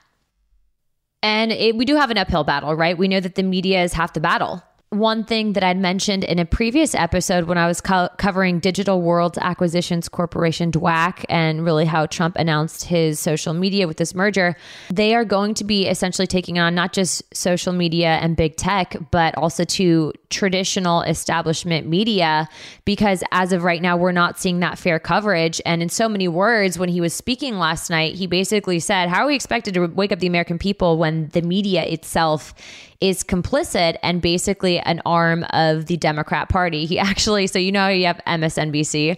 and 1.22 1.52
it, 1.52 1.76
we 1.76 1.84
do 1.84 1.96
have 1.96 2.10
an 2.10 2.18
uphill 2.18 2.44
battle, 2.44 2.74
right? 2.74 2.96
We 2.96 3.08
know 3.08 3.20
that 3.20 3.34
the 3.34 3.42
media 3.42 3.82
is 3.82 3.92
half 3.92 4.14
the 4.14 4.20
battle 4.20 4.62
one 4.90 5.22
thing 5.22 5.52
that 5.52 5.62
I'd 5.62 5.78
mentioned 5.78 6.24
in 6.24 6.40
a 6.40 6.44
previous 6.44 6.96
episode 6.96 7.44
when 7.44 7.56
I 7.56 7.68
was 7.68 7.80
co- 7.80 8.08
covering 8.18 8.58
Digital 8.58 9.00
World 9.00 9.38
Acquisitions 9.40 10.08
Corporation, 10.08 10.72
DWAC, 10.72 11.24
and 11.28 11.64
really 11.64 11.84
how 11.84 12.06
Trump 12.06 12.34
announced 12.36 12.84
his 12.84 13.20
social 13.20 13.54
media 13.54 13.86
with 13.86 13.98
this 13.98 14.16
merger, 14.16 14.56
they 14.90 15.14
are 15.14 15.24
going 15.24 15.54
to 15.54 15.64
be 15.64 15.86
essentially 15.86 16.26
taking 16.26 16.58
on 16.58 16.74
not 16.74 16.92
just 16.92 17.22
social 17.32 17.72
media 17.72 18.18
and 18.20 18.36
big 18.36 18.56
tech, 18.56 18.96
but 19.12 19.32
also 19.38 19.62
to 19.62 20.12
traditional 20.28 21.02
establishment 21.02 21.86
media, 21.86 22.48
because 22.84 23.22
as 23.30 23.52
of 23.52 23.62
right 23.62 23.82
now, 23.82 23.96
we're 23.96 24.10
not 24.10 24.40
seeing 24.40 24.58
that 24.58 24.76
fair 24.76 24.98
coverage. 24.98 25.60
And 25.64 25.82
in 25.82 25.88
so 25.88 26.08
many 26.08 26.26
words, 26.26 26.80
when 26.80 26.88
he 26.88 27.00
was 27.00 27.14
speaking 27.14 27.58
last 27.58 27.90
night, 27.90 28.16
he 28.16 28.26
basically 28.26 28.80
said, 28.80 29.08
How 29.08 29.22
are 29.22 29.28
we 29.28 29.36
expected 29.36 29.74
to 29.74 29.86
wake 29.86 30.10
up 30.10 30.18
the 30.18 30.26
American 30.26 30.58
people 30.58 30.98
when 30.98 31.28
the 31.28 31.42
media 31.42 31.84
itself 31.84 32.54
is 33.00 33.24
complicit 33.24 33.96
and 34.02 34.20
basically 34.20 34.78
an 34.80 35.00
arm 35.06 35.44
of 35.50 35.86
the 35.86 35.96
Democrat 35.96 36.48
Party. 36.48 36.84
He 36.84 36.98
actually, 36.98 37.46
so 37.46 37.58
you 37.58 37.72
know, 37.72 37.88
you 37.88 38.06
have 38.06 38.20
MSNBC. 38.26 39.16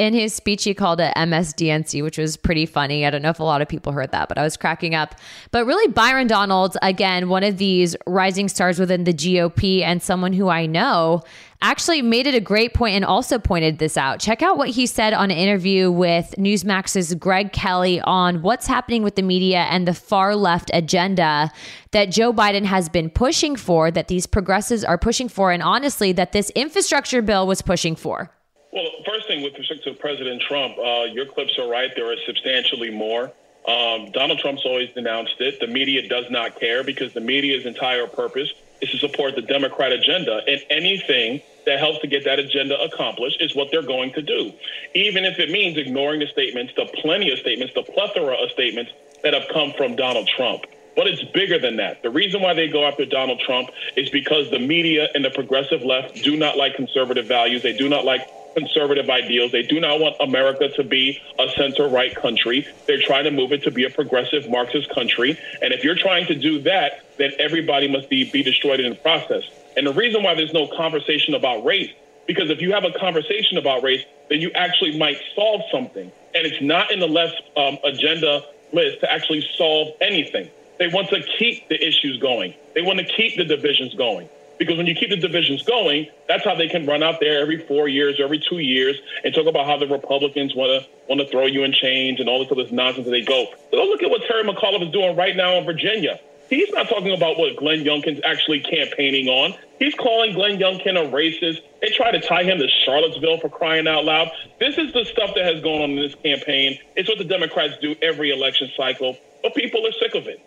In 0.00 0.14
his 0.14 0.32
speech, 0.32 0.64
he 0.64 0.72
called 0.72 0.98
it 0.98 1.12
MSDNC, 1.14 2.02
which 2.02 2.16
was 2.16 2.38
pretty 2.38 2.64
funny. 2.64 3.04
I 3.04 3.10
don't 3.10 3.20
know 3.20 3.28
if 3.28 3.38
a 3.38 3.44
lot 3.44 3.60
of 3.60 3.68
people 3.68 3.92
heard 3.92 4.12
that, 4.12 4.30
but 4.30 4.38
I 4.38 4.42
was 4.42 4.56
cracking 4.56 4.94
up. 4.94 5.14
But 5.50 5.66
really, 5.66 5.92
Byron 5.92 6.26
Donalds, 6.26 6.78
again, 6.80 7.28
one 7.28 7.44
of 7.44 7.58
these 7.58 7.94
rising 8.06 8.48
stars 8.48 8.78
within 8.78 9.04
the 9.04 9.12
GOP 9.12 9.82
and 9.82 10.02
someone 10.02 10.32
who 10.32 10.48
I 10.48 10.64
know, 10.64 11.20
actually 11.60 12.00
made 12.00 12.26
it 12.26 12.34
a 12.34 12.40
great 12.40 12.72
point 12.72 12.94
and 12.94 13.04
also 13.04 13.38
pointed 13.38 13.78
this 13.78 13.98
out. 13.98 14.20
Check 14.20 14.40
out 14.40 14.56
what 14.56 14.70
he 14.70 14.86
said 14.86 15.12
on 15.12 15.30
an 15.30 15.36
interview 15.36 15.90
with 15.90 16.34
Newsmax's 16.38 17.14
Greg 17.16 17.52
Kelly 17.52 18.00
on 18.00 18.40
what's 18.40 18.66
happening 18.66 19.02
with 19.02 19.16
the 19.16 19.22
media 19.22 19.66
and 19.68 19.86
the 19.86 19.92
far 19.92 20.34
left 20.34 20.70
agenda 20.72 21.52
that 21.90 22.06
Joe 22.06 22.32
Biden 22.32 22.64
has 22.64 22.88
been 22.88 23.10
pushing 23.10 23.54
for, 23.54 23.90
that 23.90 24.08
these 24.08 24.26
progressives 24.26 24.82
are 24.82 24.96
pushing 24.96 25.28
for, 25.28 25.52
and 25.52 25.62
honestly, 25.62 26.10
that 26.12 26.32
this 26.32 26.48
infrastructure 26.54 27.20
bill 27.20 27.46
was 27.46 27.60
pushing 27.60 27.94
for. 27.94 28.30
Well, 28.72 28.88
first 29.04 29.26
thing 29.26 29.42
with 29.42 29.58
respect 29.58 29.82
to 29.84 29.94
President 29.94 30.42
Trump, 30.42 30.78
uh, 30.78 31.04
your 31.12 31.26
clips 31.26 31.58
are 31.58 31.68
right. 31.68 31.90
There 31.94 32.10
are 32.12 32.16
substantially 32.24 32.90
more. 32.90 33.32
Um, 33.66 34.10
Donald 34.12 34.38
Trump's 34.38 34.64
always 34.64 34.90
denounced 34.94 35.40
it. 35.40 35.60
The 35.60 35.66
media 35.66 36.08
does 36.08 36.30
not 36.30 36.58
care 36.58 36.84
because 36.84 37.12
the 37.12 37.20
media's 37.20 37.66
entire 37.66 38.06
purpose 38.06 38.52
is 38.80 38.90
to 38.90 38.98
support 38.98 39.34
the 39.34 39.42
Democrat 39.42 39.92
agenda. 39.92 40.40
And 40.46 40.62
anything 40.70 41.42
that 41.66 41.78
helps 41.78 41.98
to 42.00 42.06
get 42.06 42.24
that 42.24 42.38
agenda 42.38 42.80
accomplished 42.80 43.42
is 43.42 43.54
what 43.54 43.70
they're 43.70 43.82
going 43.82 44.12
to 44.14 44.22
do. 44.22 44.52
Even 44.94 45.24
if 45.24 45.38
it 45.38 45.50
means 45.50 45.76
ignoring 45.76 46.20
the 46.20 46.26
statements, 46.28 46.72
the 46.76 46.86
plenty 46.86 47.30
of 47.32 47.38
statements, 47.40 47.74
the 47.74 47.82
plethora 47.82 48.34
of 48.34 48.50
statements 48.52 48.92
that 49.22 49.34
have 49.34 49.48
come 49.52 49.72
from 49.76 49.96
Donald 49.96 50.28
Trump. 50.28 50.64
But 50.96 51.06
it's 51.06 51.22
bigger 51.32 51.58
than 51.58 51.76
that. 51.76 52.02
The 52.02 52.10
reason 52.10 52.40
why 52.40 52.54
they 52.54 52.68
go 52.68 52.84
after 52.84 53.04
Donald 53.04 53.40
Trump 53.40 53.70
is 53.96 54.10
because 54.10 54.50
the 54.50 54.58
media 54.58 55.08
and 55.14 55.24
the 55.24 55.30
progressive 55.30 55.82
left 55.82 56.22
do 56.22 56.36
not 56.36 56.56
like 56.56 56.74
conservative 56.74 57.26
values. 57.26 57.62
They 57.62 57.76
do 57.76 57.88
not 57.88 58.04
like 58.04 58.26
conservative 58.54 59.08
ideals. 59.10 59.52
They 59.52 59.62
do 59.62 59.80
not 59.80 60.00
want 60.00 60.16
America 60.20 60.68
to 60.76 60.84
be 60.84 61.20
a 61.38 61.48
center 61.56 61.88
right 61.88 62.14
country. 62.14 62.66
They're 62.86 63.02
trying 63.02 63.24
to 63.24 63.30
move 63.30 63.52
it 63.52 63.62
to 63.64 63.70
be 63.70 63.84
a 63.84 63.90
progressive 63.90 64.48
Marxist 64.48 64.90
country. 64.94 65.38
And 65.62 65.72
if 65.72 65.84
you're 65.84 65.96
trying 65.96 66.26
to 66.26 66.34
do 66.34 66.60
that, 66.62 67.04
then 67.16 67.32
everybody 67.38 67.88
must 67.88 68.08
be, 68.08 68.30
be 68.30 68.42
destroyed 68.42 68.80
in 68.80 68.90
the 68.90 68.96
process. 68.96 69.44
And 69.76 69.86
the 69.86 69.92
reason 69.92 70.22
why 70.22 70.34
there's 70.34 70.52
no 70.52 70.66
conversation 70.66 71.34
about 71.34 71.64
race, 71.64 71.90
because 72.26 72.50
if 72.50 72.60
you 72.60 72.72
have 72.72 72.84
a 72.84 72.92
conversation 72.92 73.58
about 73.58 73.82
race, 73.82 74.04
then 74.28 74.40
you 74.40 74.50
actually 74.52 74.98
might 74.98 75.18
solve 75.34 75.62
something. 75.70 76.10
And 76.34 76.46
it's 76.46 76.62
not 76.62 76.90
in 76.90 77.00
the 77.00 77.08
left 77.08 77.40
um, 77.56 77.78
agenda 77.84 78.44
list 78.72 79.00
to 79.00 79.10
actually 79.10 79.46
solve 79.56 79.88
anything. 80.00 80.48
They 80.78 80.88
want 80.88 81.08
to 81.10 81.22
keep 81.38 81.68
the 81.68 81.76
issues 81.76 82.18
going. 82.18 82.54
They 82.74 82.82
want 82.82 82.98
to 83.00 83.04
keep 83.04 83.36
the 83.36 83.44
divisions 83.44 83.94
going. 83.94 84.28
Because 84.60 84.76
when 84.76 84.86
you 84.86 84.94
keep 84.94 85.08
the 85.08 85.16
divisions 85.16 85.62
going, 85.62 86.06
that's 86.28 86.44
how 86.44 86.54
they 86.54 86.68
can 86.68 86.84
run 86.84 87.02
out 87.02 87.18
there 87.18 87.40
every 87.40 87.66
four 87.66 87.88
years 87.88 88.20
or 88.20 88.24
every 88.24 88.38
two 88.38 88.58
years 88.58 88.94
and 89.24 89.34
talk 89.34 89.46
about 89.46 89.64
how 89.64 89.78
the 89.78 89.86
Republicans 89.86 90.54
want 90.54 90.84
to 90.84 90.88
want 91.08 91.18
to 91.18 91.26
throw 91.28 91.46
you 91.46 91.64
in 91.64 91.72
chains 91.72 92.20
and 92.20 92.28
all 92.28 92.44
this 92.44 92.52
other 92.52 92.70
nonsense 92.70 93.06
that 93.06 93.10
they 93.10 93.22
go. 93.22 93.46
So 93.70 93.76
look 93.78 94.02
at 94.02 94.10
what 94.10 94.20
Terry 94.28 94.44
McAuliffe 94.44 94.86
is 94.86 94.92
doing 94.92 95.16
right 95.16 95.34
now 95.34 95.54
in 95.54 95.64
Virginia. 95.64 96.20
He's 96.50 96.70
not 96.72 96.90
talking 96.90 97.12
about 97.16 97.38
what 97.38 97.56
Glenn 97.56 97.84
Youngkin's 97.84 98.20
actually 98.22 98.60
campaigning 98.60 99.28
on. 99.28 99.54
He's 99.78 99.94
calling 99.94 100.34
Glenn 100.34 100.58
Youngkin 100.58 101.00
a 101.00 101.10
racist. 101.10 101.60
They 101.80 101.88
try 101.88 102.10
to 102.10 102.20
tie 102.20 102.42
him 102.42 102.58
to 102.58 102.68
Charlottesville 102.84 103.38
for 103.38 103.48
crying 103.48 103.88
out 103.88 104.04
loud. 104.04 104.30
This 104.58 104.76
is 104.76 104.92
the 104.92 105.06
stuff 105.06 105.34
that 105.36 105.44
has 105.46 105.62
gone 105.62 105.80
on 105.80 105.90
in 105.92 105.96
this 105.96 106.14
campaign. 106.16 106.78
It's 106.96 107.08
what 107.08 107.16
the 107.16 107.24
Democrats 107.24 107.78
do 107.80 107.96
every 108.02 108.30
election 108.30 108.70
cycle, 108.76 109.16
but 109.42 109.54
people 109.54 109.86
are 109.86 109.92
sick 109.92 110.14
of 110.14 110.26
it. 110.26 110.44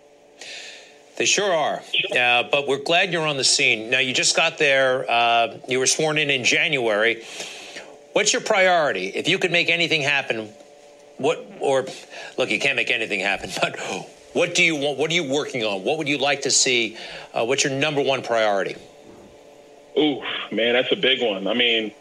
They 1.15 1.25
sure 1.25 1.53
are. 1.53 1.81
Uh, 2.17 2.43
but 2.51 2.67
we're 2.67 2.83
glad 2.83 3.13
you're 3.13 3.27
on 3.27 3.37
the 3.37 3.43
scene. 3.43 3.89
Now, 3.89 3.99
you 3.99 4.13
just 4.13 4.35
got 4.35 4.57
there. 4.57 5.09
Uh, 5.09 5.57
you 5.67 5.79
were 5.79 5.85
sworn 5.85 6.17
in 6.17 6.29
in 6.29 6.43
January. 6.43 7.23
What's 8.13 8.33
your 8.33 8.41
priority? 8.41 9.07
If 9.07 9.27
you 9.27 9.37
could 9.37 9.51
make 9.51 9.69
anything 9.69 10.01
happen, 10.01 10.49
what, 11.17 11.45
or 11.59 11.85
look, 12.37 12.49
you 12.49 12.59
can't 12.59 12.75
make 12.75 12.91
anything 12.91 13.19
happen, 13.19 13.51
but 13.61 13.79
what 14.33 14.55
do 14.55 14.63
you 14.63 14.75
want? 14.75 14.97
What 14.97 15.11
are 15.11 15.13
you 15.13 15.31
working 15.31 15.63
on? 15.63 15.83
What 15.83 15.97
would 15.97 16.07
you 16.07 16.17
like 16.17 16.41
to 16.41 16.51
see? 16.51 16.97
Uh, 17.33 17.45
what's 17.45 17.63
your 17.63 17.73
number 17.73 18.01
one 18.01 18.23
priority? 18.23 18.75
Ooh, 19.97 20.23
man, 20.51 20.73
that's 20.73 20.91
a 20.91 20.95
big 20.95 21.21
one. 21.21 21.47
I 21.47 21.53
mean, 21.53 21.93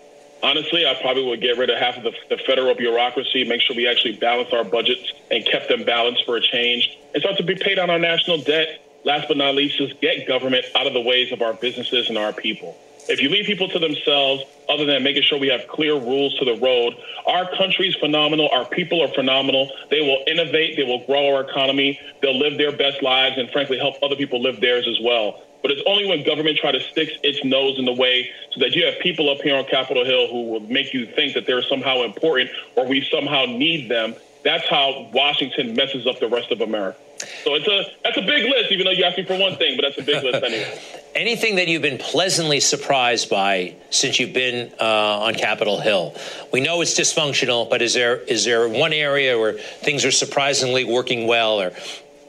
honestly, 0.43 0.87
I 0.87 0.95
probably 1.01 1.25
would 1.25 1.43
get 1.43 1.59
rid 1.59 1.69
of 1.69 1.79
half 1.79 1.99
of 1.99 2.05
the, 2.05 2.13
the, 2.31 2.39
federal 2.39 2.75
bureaucracy, 2.75 3.45
make 3.45 3.61
sure 3.61 3.77
we 3.77 3.87
actually 3.87 4.17
balance 4.17 4.51
our 4.53 4.65
budgets 4.65 5.13
and 5.31 5.45
kept 5.45 5.69
them 5.69 5.85
balanced 5.85 6.25
for 6.25 6.37
a 6.37 6.41
change, 6.41 6.97
and 7.13 7.23
start 7.23 7.37
to 7.37 7.43
be 7.43 7.55
paid 7.55 7.79
on 7.79 7.91
our 7.91 7.99
national 7.99 8.39
debt. 8.39 8.81
Last 9.05 9.27
but 9.29 9.37
not 9.37 9.55
least, 9.55 9.79
just 9.79 10.01
get 10.01 10.29
government 10.29 10.65
out 10.77 10.87
of 10.87 10.93
the 10.93 11.01
ways 11.01 11.33
of 11.33 11.43
our 11.43 11.55
businesses 11.55 12.09
and 12.09 12.17
our 12.17 12.33
people. 12.33 12.77
If 13.09 13.21
you 13.21 13.31
leave 13.31 13.47
people 13.47 13.69
to 13.69 13.81
themselves, 13.81 14.45
other 14.69 14.85
than 14.85 15.03
making 15.03 15.23
sure 15.25 15.39
we 15.39 15.49
have 15.49 15.67
clear 15.67 15.95
rules 15.95 16.39
to 16.39 16.45
the 16.45 16.55
road, 16.55 16.95
our 17.27 17.51
country 17.57 17.89
is 17.89 17.97
phenomenal. 17.97 18.49
Our 18.53 18.65
people 18.65 19.03
are 19.03 19.09
phenomenal. 19.09 19.71
They 19.91 20.01
will 20.03 20.23
innovate. 20.29 20.77
They 20.77 20.85
will 20.85 21.05
grow 21.05 21.35
our 21.35 21.43
economy. 21.43 21.99
They'll 22.21 22.39
live 22.39 22.59
their 22.59 22.71
best 22.71 23.03
lives 23.03 23.39
and, 23.39 23.51
frankly, 23.51 23.77
help 23.77 23.97
other 24.05 24.15
people 24.15 24.41
live 24.41 24.61
theirs 24.61 24.87
as 24.89 24.99
well. 25.03 25.43
But 25.63 25.73
it's 25.73 25.83
only 25.87 26.07
when 26.07 26.25
government 26.25 26.59
try 26.59 26.71
to 26.73 26.81
stick 26.81 27.11
its 27.25 27.45
nose 27.45 27.79
in 27.79 27.85
the 27.85 27.93
way 27.93 28.31
so 28.53 28.61
that 28.61 28.75
you 28.75 28.85
have 28.87 28.99
people 29.01 29.31
up 29.31 29.41
here 29.43 29.57
on 29.57 29.65
Capitol 29.65 30.05
Hill 30.05 30.29
who 30.29 30.51
will 30.51 30.61
make 30.61 30.95
you 30.95 31.07
think 31.07 31.35
that 31.35 31.47
they're 31.47 31.63
somehow 31.63 32.03
important 32.03 32.51
or 32.77 32.87
we 32.87 33.07
somehow 33.11 33.47
need 33.47 33.89
them. 33.89 34.15
That's 34.45 34.67
how 34.69 35.09
Washington 35.13 35.75
messes 35.75 36.07
up 36.07 36.19
the 36.19 36.29
rest 36.29 36.51
of 36.51 36.61
America. 36.61 36.99
So 37.45 37.55
it's 37.55 37.69
a 37.69 37.85
that's 38.03 38.17
a 38.17 38.23
big 38.23 38.45
list, 38.45 38.73
even 38.73 38.85
though 38.85 38.91
you 38.91 39.05
asked 39.05 39.19
me 39.19 39.25
for 39.25 39.39
one 39.39 39.57
thing, 39.57 39.77
but 39.77 39.83
that's 39.83 39.99
a 39.99 40.03
big 40.03 40.25
list 40.25 40.43
anyway. 40.45 40.81
Anything 41.15 41.57
that 41.57 41.69
you've 41.69 41.83
been 41.83 41.99
pleasantly 41.99 42.59
surprised 42.59 43.31
by 43.31 43.77
since 43.91 44.19
you've 44.19 44.33
been 44.33 44.73
uh, 44.81 45.21
on 45.21 45.35
Capitol 45.35 45.81
Hill? 45.81 46.17
We 46.53 46.61
know 46.61 46.81
it's 46.81 46.99
dysfunctional, 46.99 47.69
but 47.69 47.83
is 47.83 47.95
there 47.95 48.17
is 48.17 48.45
there 48.45 48.69
one 48.69 48.93
area 48.93 49.39
where 49.39 49.53
things 49.53 50.05
are 50.05 50.11
surprisingly 50.11 50.85
working 50.85 51.27
well, 51.27 51.61
or 51.61 51.73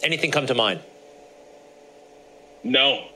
anything 0.04 0.32
come 0.32 0.48
to 0.48 0.56
mind? 0.56 0.82
No, 2.64 3.08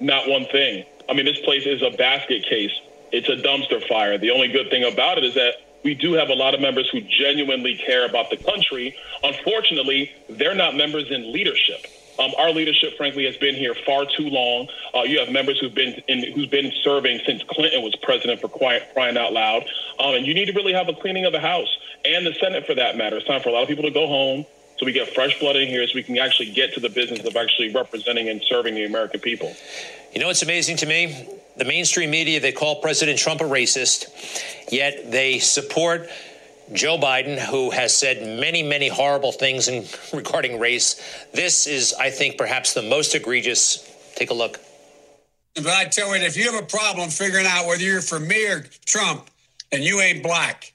not 0.00 0.28
one 0.28 0.46
thing. 0.46 0.84
I 1.08 1.12
mean, 1.12 1.24
this 1.24 1.38
place 1.40 1.66
is 1.66 1.82
a 1.82 1.90
basket 1.90 2.44
case. 2.44 2.72
It's 3.12 3.28
a 3.28 3.36
dumpster 3.36 3.86
fire. 3.86 4.18
The 4.18 4.30
only 4.30 4.48
good 4.48 4.68
thing 4.70 4.84
about 4.84 5.18
it 5.18 5.24
is 5.24 5.34
that 5.34 5.54
we 5.86 5.94
do 5.94 6.14
have 6.14 6.30
a 6.30 6.34
lot 6.34 6.52
of 6.52 6.60
members 6.60 6.90
who 6.90 7.00
genuinely 7.00 7.76
care 7.76 8.04
about 8.06 8.28
the 8.28 8.36
country. 8.36 8.96
Unfortunately, 9.22 10.10
they're 10.28 10.52
not 10.52 10.74
members 10.74 11.12
in 11.12 11.32
leadership. 11.32 11.86
Um, 12.18 12.32
our 12.38 12.50
leadership, 12.50 12.96
frankly, 12.96 13.24
has 13.26 13.36
been 13.36 13.54
here 13.54 13.72
far 13.86 14.04
too 14.04 14.28
long. 14.28 14.66
Uh, 14.92 15.02
you 15.02 15.20
have 15.20 15.30
members 15.30 15.60
who've 15.60 15.72
been 15.72 15.94
in, 16.08 16.32
who's 16.32 16.48
been 16.48 16.72
serving 16.82 17.20
since 17.24 17.40
Clinton 17.44 17.82
was 17.82 17.94
president 18.02 18.40
for 18.40 18.48
quiet, 18.48 18.82
crying 18.94 19.16
out 19.16 19.32
loud. 19.32 19.62
Um, 20.00 20.16
and 20.16 20.26
you 20.26 20.34
need 20.34 20.46
to 20.46 20.54
really 20.54 20.72
have 20.72 20.88
a 20.88 20.94
cleaning 20.94 21.24
of 21.24 21.32
the 21.32 21.40
House 21.40 21.68
and 22.04 22.26
the 22.26 22.34
Senate, 22.34 22.66
for 22.66 22.74
that 22.74 22.96
matter. 22.96 23.18
It's 23.18 23.26
time 23.28 23.40
for 23.40 23.50
a 23.50 23.52
lot 23.52 23.62
of 23.62 23.68
people 23.68 23.84
to 23.84 23.92
go 23.92 24.08
home, 24.08 24.44
so 24.78 24.86
we 24.86 24.92
get 24.92 25.14
fresh 25.14 25.38
blood 25.38 25.56
in 25.56 25.68
here, 25.68 25.86
so 25.86 25.92
we 25.94 26.02
can 26.02 26.18
actually 26.18 26.52
get 26.52 26.74
to 26.74 26.80
the 26.80 26.88
business 26.88 27.24
of 27.24 27.36
actually 27.36 27.72
representing 27.72 28.28
and 28.28 28.42
serving 28.42 28.74
the 28.74 28.84
American 28.84 29.20
people. 29.20 29.54
You 30.12 30.20
know 30.20 30.26
what's 30.26 30.42
amazing 30.42 30.76
to 30.78 30.86
me? 30.86 31.28
The 31.56 31.64
mainstream 31.64 32.10
media, 32.10 32.40
they 32.40 32.52
call 32.52 32.80
President 32.80 33.18
Trump 33.18 33.40
a 33.40 33.44
racist, 33.44 34.06
yet 34.70 35.10
they 35.10 35.38
support 35.38 36.08
Joe 36.72 36.98
Biden, 36.98 37.38
who 37.38 37.70
has 37.70 37.96
said 37.96 38.40
many, 38.40 38.62
many 38.62 38.88
horrible 38.88 39.32
things 39.32 39.68
in, 39.68 39.86
regarding 40.12 40.58
race. 40.58 41.00
This 41.32 41.66
is, 41.66 41.94
I 41.94 42.10
think, 42.10 42.38
perhaps 42.38 42.74
the 42.74 42.82
most 42.82 43.14
egregious. 43.14 43.92
Take 44.16 44.30
a 44.30 44.34
look. 44.34 44.58
But 45.54 45.68
I 45.68 45.86
tell 45.86 46.14
you, 46.14 46.22
if 46.22 46.36
you 46.36 46.52
have 46.52 46.62
a 46.62 46.66
problem 46.66 47.08
figuring 47.08 47.46
out 47.46 47.66
whether 47.66 47.82
you're 47.82 48.02
for 48.02 48.20
me 48.20 48.46
or 48.46 48.66
Trump, 48.84 49.30
and 49.72 49.82
you 49.82 50.00
ain't 50.00 50.22
black. 50.22 50.72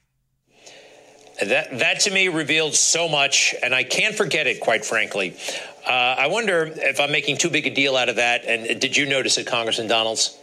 That 1.41 1.79
that 1.79 1.99
to 2.01 2.11
me 2.11 2.27
revealed 2.27 2.75
so 2.75 3.07
much, 3.07 3.55
and 3.63 3.73
I 3.73 3.83
can't 3.83 4.15
forget 4.15 4.45
it. 4.47 4.59
Quite 4.59 4.85
frankly, 4.85 5.35
uh, 5.85 5.89
I 5.89 6.27
wonder 6.27 6.71
if 6.75 6.99
I'm 6.99 7.11
making 7.11 7.37
too 7.37 7.49
big 7.49 7.65
a 7.65 7.71
deal 7.73 7.97
out 7.97 8.09
of 8.09 8.17
that. 8.17 8.45
And 8.45 8.79
did 8.79 8.95
you 8.95 9.07
notice 9.07 9.37
it, 9.37 9.47
Congressman 9.47 9.87
Donalds? 9.87 10.37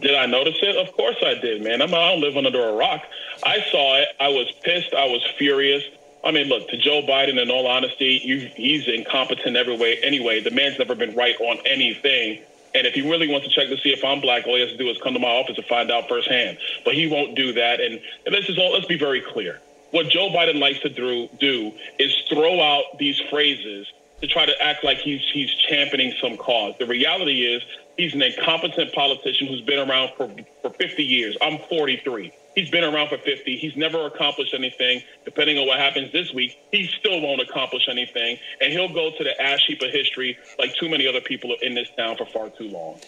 Did 0.00 0.14
I 0.14 0.26
notice 0.26 0.56
it? 0.60 0.76
Of 0.76 0.92
course 0.94 1.16
I 1.24 1.34
did, 1.34 1.62
man. 1.62 1.80
I'm, 1.80 1.94
I 1.94 2.10
don't 2.10 2.20
live 2.20 2.36
under 2.36 2.68
a 2.68 2.72
rock. 2.72 3.02
I 3.44 3.64
saw 3.70 3.98
it. 4.00 4.08
I 4.20 4.28
was 4.28 4.52
pissed. 4.62 4.92
I 4.92 5.06
was 5.06 5.22
furious. 5.38 5.84
I 6.24 6.30
mean, 6.30 6.48
look, 6.48 6.68
to 6.70 6.76
Joe 6.76 7.02
Biden, 7.02 7.40
in 7.40 7.50
all 7.50 7.66
honesty, 7.66 8.20
you, 8.24 8.50
he's 8.56 8.88
incompetent 8.88 9.56
every 9.56 9.76
way. 9.76 9.98
Anyway, 10.02 10.40
the 10.40 10.50
man's 10.50 10.78
never 10.78 10.94
been 10.94 11.14
right 11.14 11.38
on 11.40 11.58
anything. 11.66 12.40
And 12.74 12.86
if 12.86 12.94
he 12.94 13.08
really 13.08 13.28
wants 13.28 13.46
to 13.46 13.52
check 13.52 13.68
to 13.68 13.78
see 13.78 13.90
if 13.90 14.04
I'm 14.04 14.20
black, 14.20 14.46
all 14.46 14.56
he 14.56 14.60
has 14.60 14.70
to 14.70 14.76
do 14.76 14.88
is 14.88 14.98
come 15.02 15.14
to 15.14 15.20
my 15.20 15.28
office 15.28 15.56
and 15.56 15.66
find 15.66 15.90
out 15.90 16.08
firsthand. 16.08 16.58
But 16.84 16.94
he 16.94 17.06
won't 17.06 17.36
do 17.36 17.52
that. 17.52 17.80
And, 17.80 18.00
and 18.26 18.34
let's 18.34 18.46
just 18.46 18.58
all 18.58 18.72
let's 18.72 18.86
be 18.86 18.98
very 18.98 19.20
clear. 19.20 19.60
What 19.92 20.08
Joe 20.08 20.28
Biden 20.30 20.58
likes 20.58 20.80
to 20.80 20.88
do, 20.88 21.28
do 21.38 21.72
is 22.00 22.12
throw 22.28 22.60
out 22.60 22.98
these 22.98 23.20
phrases 23.30 23.86
to 24.20 24.26
try 24.26 24.44
to 24.44 24.62
act 24.62 24.82
like 24.82 24.98
he's 24.98 25.22
he's 25.32 25.50
championing 25.54 26.14
some 26.20 26.36
cause. 26.36 26.74
The 26.78 26.86
reality 26.86 27.44
is 27.44 27.62
he's 27.96 28.14
an 28.14 28.22
incompetent 28.22 28.92
politician 28.92 29.46
who's 29.46 29.60
been 29.60 29.88
around 29.88 30.10
for 30.16 30.28
for 30.62 30.70
50 30.70 31.04
years. 31.04 31.36
I'm 31.40 31.58
43. 31.58 32.32
He's 32.54 32.70
been 32.70 32.84
around 32.84 33.08
for 33.08 33.18
50. 33.18 33.56
He's 33.58 33.76
never 33.76 34.06
accomplished 34.06 34.54
anything. 34.54 35.02
Depending 35.24 35.58
on 35.58 35.66
what 35.66 35.78
happens 35.78 36.12
this 36.12 36.32
week, 36.32 36.56
he 36.70 36.88
still 36.98 37.20
won't 37.20 37.40
accomplish 37.40 37.88
anything. 37.88 38.38
And 38.60 38.72
he'll 38.72 38.92
go 38.92 39.10
to 39.16 39.24
the 39.24 39.40
ash 39.40 39.66
heap 39.66 39.82
of 39.82 39.90
history 39.90 40.36
like 40.58 40.74
too 40.76 40.88
many 40.88 41.06
other 41.06 41.20
people 41.20 41.54
in 41.62 41.74
this 41.74 41.88
town 41.96 42.16
for 42.16 42.26
far 42.26 42.50
too 42.50 42.68
long. 42.68 43.00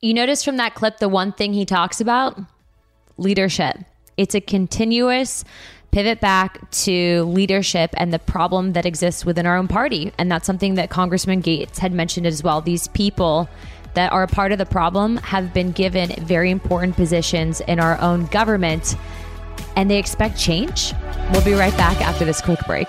You 0.00 0.14
notice 0.14 0.42
from 0.42 0.56
that 0.56 0.74
clip 0.74 0.98
the 0.98 1.08
one 1.08 1.32
thing 1.32 1.52
he 1.52 1.66
talks 1.66 2.00
about? 2.00 2.38
Leadership. 3.18 3.76
It's 4.16 4.34
a 4.34 4.40
continuous 4.40 5.44
pivot 5.90 6.20
back 6.20 6.70
to 6.70 7.24
leadership 7.24 7.90
and 7.94 8.12
the 8.12 8.18
problem 8.18 8.72
that 8.72 8.86
exists 8.86 9.24
within 9.24 9.44
our 9.44 9.56
own 9.56 9.68
party. 9.68 10.12
And 10.16 10.30
that's 10.30 10.46
something 10.46 10.76
that 10.76 10.88
Congressman 10.88 11.42
Gaetz 11.42 11.78
had 11.78 11.92
mentioned 11.92 12.26
as 12.26 12.42
well. 12.42 12.60
These 12.60 12.88
people 12.88 13.48
that 13.94 14.12
are 14.12 14.22
a 14.22 14.28
part 14.28 14.52
of 14.52 14.58
the 14.58 14.66
problem 14.66 15.16
have 15.18 15.52
been 15.52 15.72
given 15.72 16.10
very 16.24 16.50
important 16.50 16.96
positions 16.96 17.60
in 17.62 17.80
our 17.80 18.00
own 18.00 18.26
government 18.26 18.96
and 19.76 19.90
they 19.90 19.98
expect 19.98 20.38
change. 20.38 20.92
We'll 21.32 21.44
be 21.44 21.54
right 21.54 21.76
back 21.76 22.00
after 22.00 22.24
this 22.24 22.40
quick 22.40 22.60
break. 22.66 22.88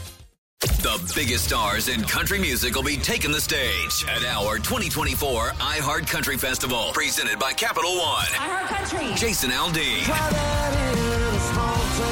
The 0.91 1.13
biggest 1.15 1.45
stars 1.45 1.87
in 1.87 2.01
country 2.03 2.37
music 2.37 2.75
will 2.75 2.83
be 2.83 2.97
taking 2.97 3.31
the 3.31 3.39
stage 3.39 4.03
at 4.09 4.25
our 4.25 4.57
2024 4.57 5.51
iHeart 5.51 6.05
Country 6.05 6.35
Festival, 6.35 6.91
presented 6.93 7.39
by 7.39 7.53
Capital 7.53 7.91
One. 7.95 8.25
iHeart 8.25 8.67
Country. 8.67 9.15
Jason 9.15 9.51
Aldean, 9.51 10.03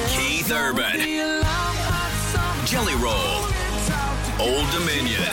Keith 0.08 0.50
Urban, 0.50 0.98
Jelly 2.66 2.96
Roll, 2.96 3.44
Old 4.40 4.72
Dominion, 4.72 5.24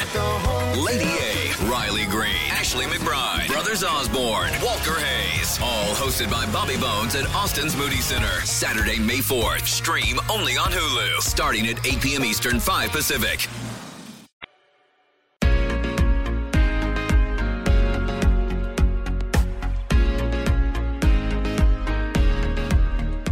Lady 0.82 1.04
A, 1.06 1.54
Riley 1.70 2.06
Green, 2.06 2.45
Ashley 2.66 2.86
McBryde, 2.86 3.46
Brothers 3.46 3.84
Osborne, 3.84 4.50
Walker 4.60 4.98
Hayes. 4.98 5.56
All 5.62 5.94
hosted 5.94 6.28
by 6.28 6.50
Bobby 6.50 6.76
Bones 6.76 7.14
at 7.14 7.24
Austin's 7.32 7.76
Moody 7.76 8.00
Center. 8.00 8.40
Saturday, 8.44 8.98
May 8.98 9.18
4th. 9.18 9.68
Stream 9.68 10.18
only 10.28 10.56
on 10.56 10.72
Hulu. 10.72 11.20
Starting 11.20 11.68
at 11.68 11.86
8 11.86 12.00
p.m. 12.00 12.24
Eastern, 12.24 12.58
5 12.58 12.90
Pacific. 12.90 13.46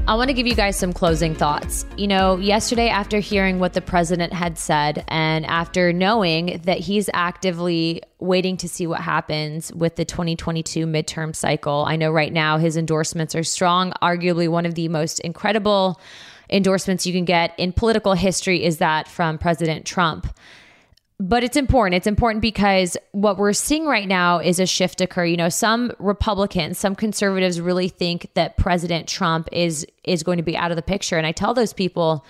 I 0.06 0.16
want 0.16 0.28
to 0.28 0.34
give 0.34 0.46
you 0.46 0.54
guys 0.54 0.78
some 0.78 0.92
closing 0.92 1.34
thoughts. 1.34 1.86
You 1.96 2.08
know, 2.08 2.36
yesterday, 2.36 2.90
after 2.90 3.20
hearing 3.20 3.58
what 3.58 3.72
the 3.72 3.80
president 3.80 4.34
had 4.34 4.58
said, 4.58 5.02
and 5.08 5.46
after 5.46 5.94
knowing 5.94 6.60
that 6.66 6.78
he's 6.78 7.08
actively 7.14 8.02
waiting 8.18 8.58
to 8.58 8.68
see 8.68 8.86
what 8.86 9.00
happens 9.00 9.72
with 9.72 9.96
the 9.96 10.04
2022 10.04 10.84
midterm 10.84 11.34
cycle, 11.34 11.86
I 11.88 11.96
know 11.96 12.12
right 12.12 12.34
now 12.34 12.58
his 12.58 12.76
endorsements 12.76 13.34
are 13.34 13.42
strong. 13.42 13.94
Arguably, 14.02 14.46
one 14.46 14.66
of 14.66 14.74
the 14.74 14.88
most 14.88 15.20
incredible 15.20 15.98
endorsements 16.50 17.06
you 17.06 17.14
can 17.14 17.24
get 17.24 17.54
in 17.56 17.72
political 17.72 18.12
history 18.12 18.62
is 18.62 18.78
that 18.78 19.08
from 19.08 19.38
President 19.38 19.86
Trump 19.86 20.26
but 21.20 21.44
it's 21.44 21.56
important. 21.56 21.94
It's 21.94 22.06
important 22.06 22.42
because 22.42 22.96
what 23.12 23.38
we're 23.38 23.52
seeing 23.52 23.86
right 23.86 24.08
now 24.08 24.38
is 24.38 24.58
a 24.58 24.66
shift 24.66 25.00
occur. 25.00 25.24
You 25.24 25.36
know, 25.36 25.48
some 25.48 25.92
Republicans, 25.98 26.78
some 26.78 26.94
conservatives 26.94 27.60
really 27.60 27.88
think 27.88 28.30
that 28.34 28.56
President 28.56 29.08
Trump 29.08 29.48
is 29.52 29.86
is 30.02 30.22
going 30.22 30.38
to 30.38 30.42
be 30.42 30.56
out 30.56 30.70
of 30.70 30.76
the 30.76 30.82
picture. 30.82 31.16
And 31.16 31.26
I 31.26 31.32
tell 31.32 31.54
those 31.54 31.72
people 31.72 32.24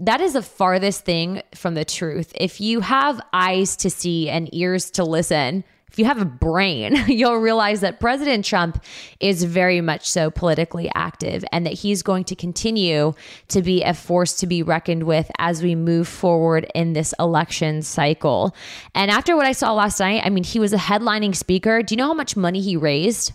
that 0.00 0.20
is 0.20 0.32
the 0.32 0.42
farthest 0.42 1.04
thing 1.04 1.42
from 1.54 1.74
the 1.74 1.84
truth. 1.84 2.32
If 2.34 2.60
you 2.60 2.80
have 2.80 3.20
eyes 3.32 3.76
to 3.76 3.90
see 3.90 4.30
and 4.30 4.52
ears 4.54 4.90
to 4.92 5.04
listen, 5.04 5.64
if 5.92 5.98
you 5.98 6.06
have 6.06 6.20
a 6.20 6.24
brain, 6.24 6.96
you'll 7.06 7.36
realize 7.36 7.82
that 7.82 8.00
President 8.00 8.46
Trump 8.46 8.82
is 9.20 9.44
very 9.44 9.82
much 9.82 10.08
so 10.08 10.30
politically 10.30 10.90
active 10.94 11.44
and 11.52 11.66
that 11.66 11.74
he's 11.74 12.02
going 12.02 12.24
to 12.24 12.34
continue 12.34 13.12
to 13.48 13.60
be 13.60 13.82
a 13.82 13.92
force 13.92 14.32
to 14.38 14.46
be 14.46 14.62
reckoned 14.62 15.02
with 15.02 15.30
as 15.38 15.62
we 15.62 15.74
move 15.74 16.08
forward 16.08 16.66
in 16.74 16.94
this 16.94 17.12
election 17.20 17.82
cycle. 17.82 18.56
And 18.94 19.10
after 19.10 19.36
what 19.36 19.44
I 19.44 19.52
saw 19.52 19.74
last 19.74 20.00
night, 20.00 20.22
I 20.24 20.30
mean, 20.30 20.44
he 20.44 20.58
was 20.58 20.72
a 20.72 20.78
headlining 20.78 21.36
speaker. 21.36 21.82
Do 21.82 21.94
you 21.94 21.98
know 21.98 22.08
how 22.08 22.14
much 22.14 22.36
money 22.36 22.62
he 22.62 22.76
raised 22.76 23.32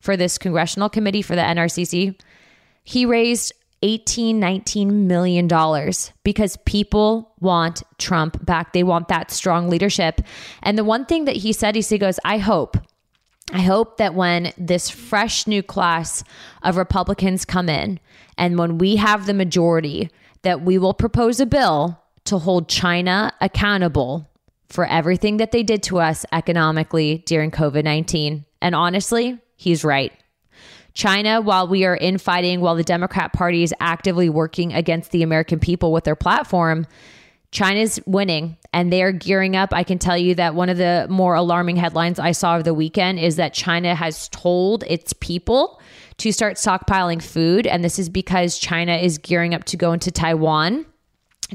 for 0.00 0.16
this 0.16 0.38
congressional 0.38 0.88
committee 0.88 1.22
for 1.22 1.36
the 1.36 1.42
NRCC? 1.42 2.18
He 2.84 3.04
raised 3.04 3.52
18 3.82 4.38
19 4.40 5.06
million 5.06 5.46
dollars 5.46 6.12
because 6.24 6.56
people 6.64 7.32
want 7.40 7.82
Trump 7.98 8.44
back. 8.44 8.72
They 8.72 8.82
want 8.82 9.08
that 9.08 9.30
strong 9.30 9.68
leadership. 9.68 10.20
And 10.62 10.76
the 10.76 10.84
one 10.84 11.06
thing 11.06 11.24
that 11.26 11.36
he 11.36 11.52
said 11.52 11.74
he 11.74 11.98
goes 11.98 12.18
I 12.24 12.38
hope 12.38 12.76
I 13.52 13.62
hope 13.62 13.96
that 13.96 14.14
when 14.14 14.52
this 14.58 14.90
fresh 14.90 15.46
new 15.46 15.62
class 15.62 16.22
of 16.62 16.76
Republicans 16.76 17.44
come 17.44 17.68
in 17.68 17.98
and 18.36 18.58
when 18.58 18.78
we 18.78 18.96
have 18.96 19.26
the 19.26 19.34
majority 19.34 20.10
that 20.42 20.60
we 20.62 20.76
will 20.78 20.94
propose 20.94 21.40
a 21.40 21.46
bill 21.46 22.00
to 22.24 22.38
hold 22.38 22.68
China 22.68 23.32
accountable 23.40 24.28
for 24.68 24.86
everything 24.86 25.38
that 25.38 25.50
they 25.50 25.62
did 25.62 25.82
to 25.84 25.98
us 25.98 26.26
economically 26.30 27.22
during 27.26 27.50
COVID-19 27.50 28.44
and 28.60 28.74
honestly 28.74 29.38
he's 29.56 29.82
right 29.82 30.12
China, 30.98 31.40
while 31.40 31.68
we 31.68 31.84
are 31.84 31.96
infighting, 31.96 32.60
while 32.60 32.74
the 32.74 32.82
Democrat 32.82 33.32
Party 33.32 33.62
is 33.62 33.72
actively 33.78 34.28
working 34.28 34.72
against 34.72 35.12
the 35.12 35.22
American 35.22 35.60
people 35.60 35.92
with 35.92 36.02
their 36.02 36.16
platform, 36.16 36.88
China's 37.52 38.00
winning 38.04 38.56
and 38.72 38.92
they're 38.92 39.12
gearing 39.12 39.54
up. 39.54 39.72
I 39.72 39.84
can 39.84 40.00
tell 40.00 40.18
you 40.18 40.34
that 40.34 40.56
one 40.56 40.68
of 40.68 40.76
the 40.76 41.06
more 41.08 41.36
alarming 41.36 41.76
headlines 41.76 42.18
I 42.18 42.32
saw 42.32 42.54
over 42.54 42.64
the 42.64 42.74
weekend 42.74 43.20
is 43.20 43.36
that 43.36 43.54
China 43.54 43.94
has 43.94 44.28
told 44.30 44.82
its 44.88 45.12
people 45.12 45.80
to 46.16 46.32
start 46.32 46.56
stockpiling 46.56 47.22
food. 47.22 47.68
And 47.68 47.84
this 47.84 48.00
is 48.00 48.08
because 48.08 48.58
China 48.58 48.96
is 48.96 49.18
gearing 49.18 49.54
up 49.54 49.62
to 49.66 49.76
go 49.76 49.92
into 49.92 50.10
Taiwan. 50.10 50.84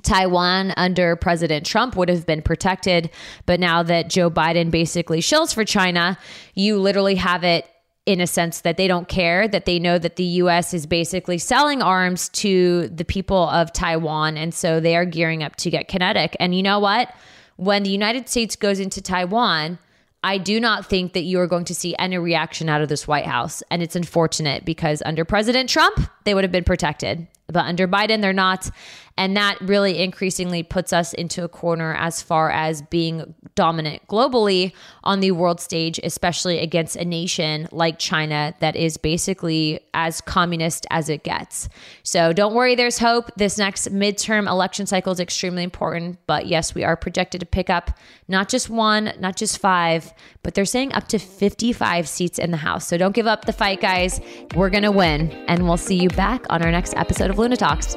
Taiwan 0.04 0.74
under 0.78 1.18
President 1.18 1.66
Trump 1.66 1.98
would 1.98 2.08
have 2.08 2.26
been 2.26 2.42
protected. 2.42 3.10
But 3.46 3.60
now 3.60 3.84
that 3.84 4.10
Joe 4.10 4.32
Biden 4.32 4.72
basically 4.72 5.20
shills 5.20 5.54
for 5.54 5.66
China, 5.66 6.18
you 6.56 6.80
literally 6.80 7.16
have 7.16 7.44
it 7.44 7.68
in 8.06 8.20
a 8.20 8.28
sense 8.28 8.62
that 8.62 8.78
they 8.78 8.88
don't 8.88 9.08
care, 9.08 9.48
that 9.48 9.66
they 9.66 9.80
know 9.80 9.98
that 9.98 10.18
the 10.18 10.24
US 10.24 10.74
is 10.74 10.86
basically 10.86 11.38
selling 11.38 11.82
arms 11.82 12.28
to 12.30 12.90
the 12.90 13.06
people 13.06 13.50
of 13.50 13.72
Taiwan. 13.72 14.38
And 14.38 14.54
so 14.54 14.80
they 14.80 14.96
are 14.96 15.06
gearing 15.06 15.42
up 15.42 15.56
to 15.58 15.70
get 15.70 15.88
kinetic. 15.88 16.36
And 16.40 16.54
you 16.54 16.64
know 16.64 16.80
what? 16.80 17.14
When 17.56 17.84
the 17.84 17.90
United 17.90 18.28
States 18.28 18.56
goes 18.56 18.80
into 18.80 19.02
Taiwan, 19.02 19.80
I 20.24 20.38
do 20.38 20.60
not 20.60 20.86
think 20.86 21.14
that 21.14 21.24
you 21.24 21.40
are 21.40 21.48
going 21.48 21.66
to 21.66 21.76
see 21.76 21.96
any 22.00 22.18
reaction 22.18 22.70
out 22.70 22.82
of 22.82 22.90
this 22.90 23.08
White 23.08 23.26
House. 23.26 23.62
And 23.70 23.82
it's 23.82 23.96
unfortunate 23.96 24.66
because 24.66 25.02
under 25.06 25.24
President 25.24 25.70
Trump, 25.70 26.00
they 26.24 26.34
would 26.34 26.44
have 26.44 26.52
been 26.52 26.64
protected. 26.64 27.28
But 27.48 27.66
under 27.66 27.88
Biden, 27.88 28.22
they're 28.22 28.34
not. 28.34 28.70
And 29.16 29.38
that 29.38 29.62
really 29.62 30.00
increasingly 30.00 30.64
puts 30.64 30.92
us 30.92 31.14
into 31.14 31.44
a 31.44 31.48
corner 31.48 31.94
as 31.94 32.22
far 32.22 32.50
as 32.50 32.82
being 32.82 33.36
dominant 33.54 34.02
globally 34.08 34.74
on 35.04 35.20
the 35.20 35.32
world 35.32 35.60
stage, 35.60 36.00
especially 36.04 36.58
against 36.58 36.96
a 36.96 37.06
nation 37.06 37.68
like 37.72 38.00
China 38.00 38.56
that 38.60 38.76
is 38.76 38.98
basically 38.98 39.80
as 39.94 40.20
communist 40.22 40.88
as 40.90 41.10
it 41.10 41.24
gets. 41.24 41.70
So 42.02 42.34
don't 42.34 42.56
worry, 42.56 42.74
there's 42.74 42.98
hope. 42.98 43.30
This 43.36 43.60
next 43.60 43.94
midterm 43.94 44.48
election 44.48 44.88
cycle 44.88 45.14
is 45.14 45.20
extremely 45.20 45.62
important. 45.62 46.18
But 46.26 46.48
yes, 46.48 46.74
we 46.74 46.84
are 46.84 46.96
projected 46.96 47.42
to 47.42 47.46
pick 47.46 47.70
up 47.70 47.92
not 48.28 48.50
just 48.50 48.68
one, 48.68 49.14
not 49.20 49.36
just 49.36 49.60
five, 49.60 50.12
but 50.42 50.56
they're 50.56 50.66
saying 50.66 50.92
up 50.94 51.08
to 51.10 51.20
55 51.20 52.08
seats 52.08 52.40
in 52.40 52.50
the 52.50 52.58
House. 52.58 52.88
So 52.88 52.98
don't 52.98 53.14
give 53.14 53.28
up 53.28 53.46
the 53.46 53.54
fight, 53.54 53.80
guys. 53.80 54.20
We're 54.56 54.72
going 54.72 54.84
to 54.84 54.92
win. 54.92 55.32
And 55.48 55.68
we'll 55.68 55.78
see 55.78 56.02
you 56.02 56.10
back 56.10 56.46
on 56.50 56.64
our 56.64 56.72
next 56.72 56.96
episode 56.96 57.30
of 57.34 57.40
Luna 57.40 57.58
Talks. 57.58 57.96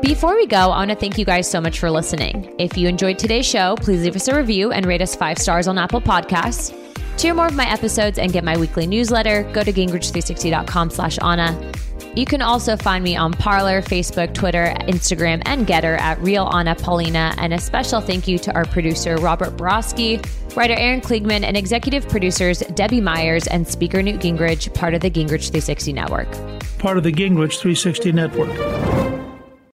Before 0.00 0.34
we 0.34 0.46
go, 0.46 0.56
I 0.56 0.78
want 0.78 0.90
to 0.90 0.96
thank 0.96 1.18
you 1.18 1.24
guys 1.24 1.48
so 1.48 1.60
much 1.60 1.78
for 1.78 1.90
listening. 1.90 2.54
If 2.58 2.76
you 2.76 2.88
enjoyed 2.88 3.18
today's 3.18 3.46
show, 3.46 3.76
please 3.76 4.02
leave 4.02 4.16
us 4.16 4.28
a 4.28 4.36
review 4.36 4.72
and 4.72 4.86
rate 4.86 5.02
us 5.02 5.14
five 5.14 5.38
stars 5.38 5.68
on 5.68 5.78
Apple 5.78 6.00
Podcasts. 6.00 6.76
To 7.18 7.22
hear 7.22 7.34
more 7.34 7.46
of 7.46 7.54
my 7.54 7.70
episodes 7.70 8.18
and 8.18 8.32
get 8.32 8.42
my 8.42 8.56
weekly 8.56 8.86
newsletter, 8.86 9.44
go 9.52 9.62
to 9.62 9.72
gingrich360.com 9.72 10.90
slash 10.90 11.18
Anna. 11.22 11.72
You 12.14 12.26
can 12.26 12.42
also 12.42 12.76
find 12.76 13.02
me 13.02 13.16
on 13.16 13.32
Parler, 13.32 13.80
Facebook, 13.80 14.34
Twitter, 14.34 14.74
Instagram, 14.80 15.40
and 15.46 15.66
Gettr 15.66 15.98
at 15.98 16.20
Real 16.20 16.46
Anna 16.52 16.74
Paulina. 16.74 17.34
And 17.38 17.54
a 17.54 17.58
special 17.58 18.02
thank 18.02 18.28
you 18.28 18.38
to 18.40 18.54
our 18.54 18.66
producer, 18.66 19.16
Robert 19.16 19.56
Borowski, 19.56 20.20
writer 20.54 20.74
Aaron 20.74 21.00
Kliegman, 21.00 21.42
and 21.42 21.56
executive 21.56 22.06
producers 22.08 22.60
Debbie 22.74 23.00
Myers 23.00 23.46
and 23.46 23.66
speaker 23.66 24.02
Newt 24.02 24.20
Gingrich, 24.20 24.74
part 24.74 24.92
of 24.92 25.00
the 25.00 25.10
Gingrich 25.10 25.48
360 25.50 25.94
Network. 25.94 26.30
Part 26.78 26.98
of 26.98 27.04
the 27.04 27.12
Gingrich 27.12 27.58
360 27.58 28.12
Network. 28.12 29.21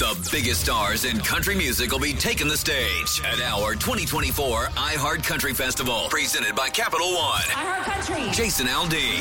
The 0.00 0.30
biggest 0.32 0.62
stars 0.62 1.04
in 1.04 1.18
country 1.18 1.54
music 1.54 1.92
will 1.92 1.98
be 1.98 2.14
taking 2.14 2.48
the 2.48 2.56
stage 2.56 3.20
at 3.22 3.38
our 3.42 3.74
2024 3.74 4.68
iHeart 4.68 5.22
Country 5.22 5.52
Festival, 5.52 6.06
presented 6.08 6.56
by 6.56 6.70
Capital 6.70 7.12
One. 7.12 7.42
iHeart 7.42 7.82
Country. 7.82 8.30
Jason 8.32 8.66
Aldean. 8.66 9.20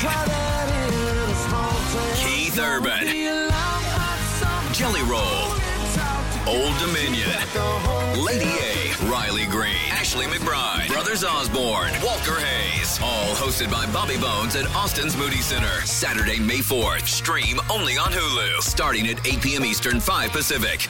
Keith 2.15 2.57
Urban. 2.57 3.07
Jelly 4.73 5.01
Roll. 5.01 5.51
Old 6.47 6.77
Dominion. 6.79 7.27
Lady 8.23 8.45
A. 8.45 9.11
Riley 9.11 9.47
Green. 9.47 9.75
Ashley 9.91 10.27
McBryde. 10.27 10.68
Brothers 11.09 11.25
Osborne. 11.27 11.91
Walker 12.03 12.39
Hayes. 12.39 12.99
All 13.01 13.33
hosted 13.33 13.71
by 13.71 13.91
Bobby 13.91 14.15
Bones 14.17 14.55
at 14.55 14.67
Austin's 14.75 15.17
Moody 15.17 15.41
Center. 15.41 15.81
Saturday, 15.81 16.37
May 16.37 16.59
4th. 16.59 17.07
Stream 17.07 17.59
only 17.67 17.97
on 17.97 18.11
Hulu. 18.11 18.61
Starting 18.61 19.07
at 19.07 19.25
8 19.25 19.41
p.m. 19.41 19.65
Eastern, 19.65 19.99
5 19.99 20.31
Pacific. 20.31 20.87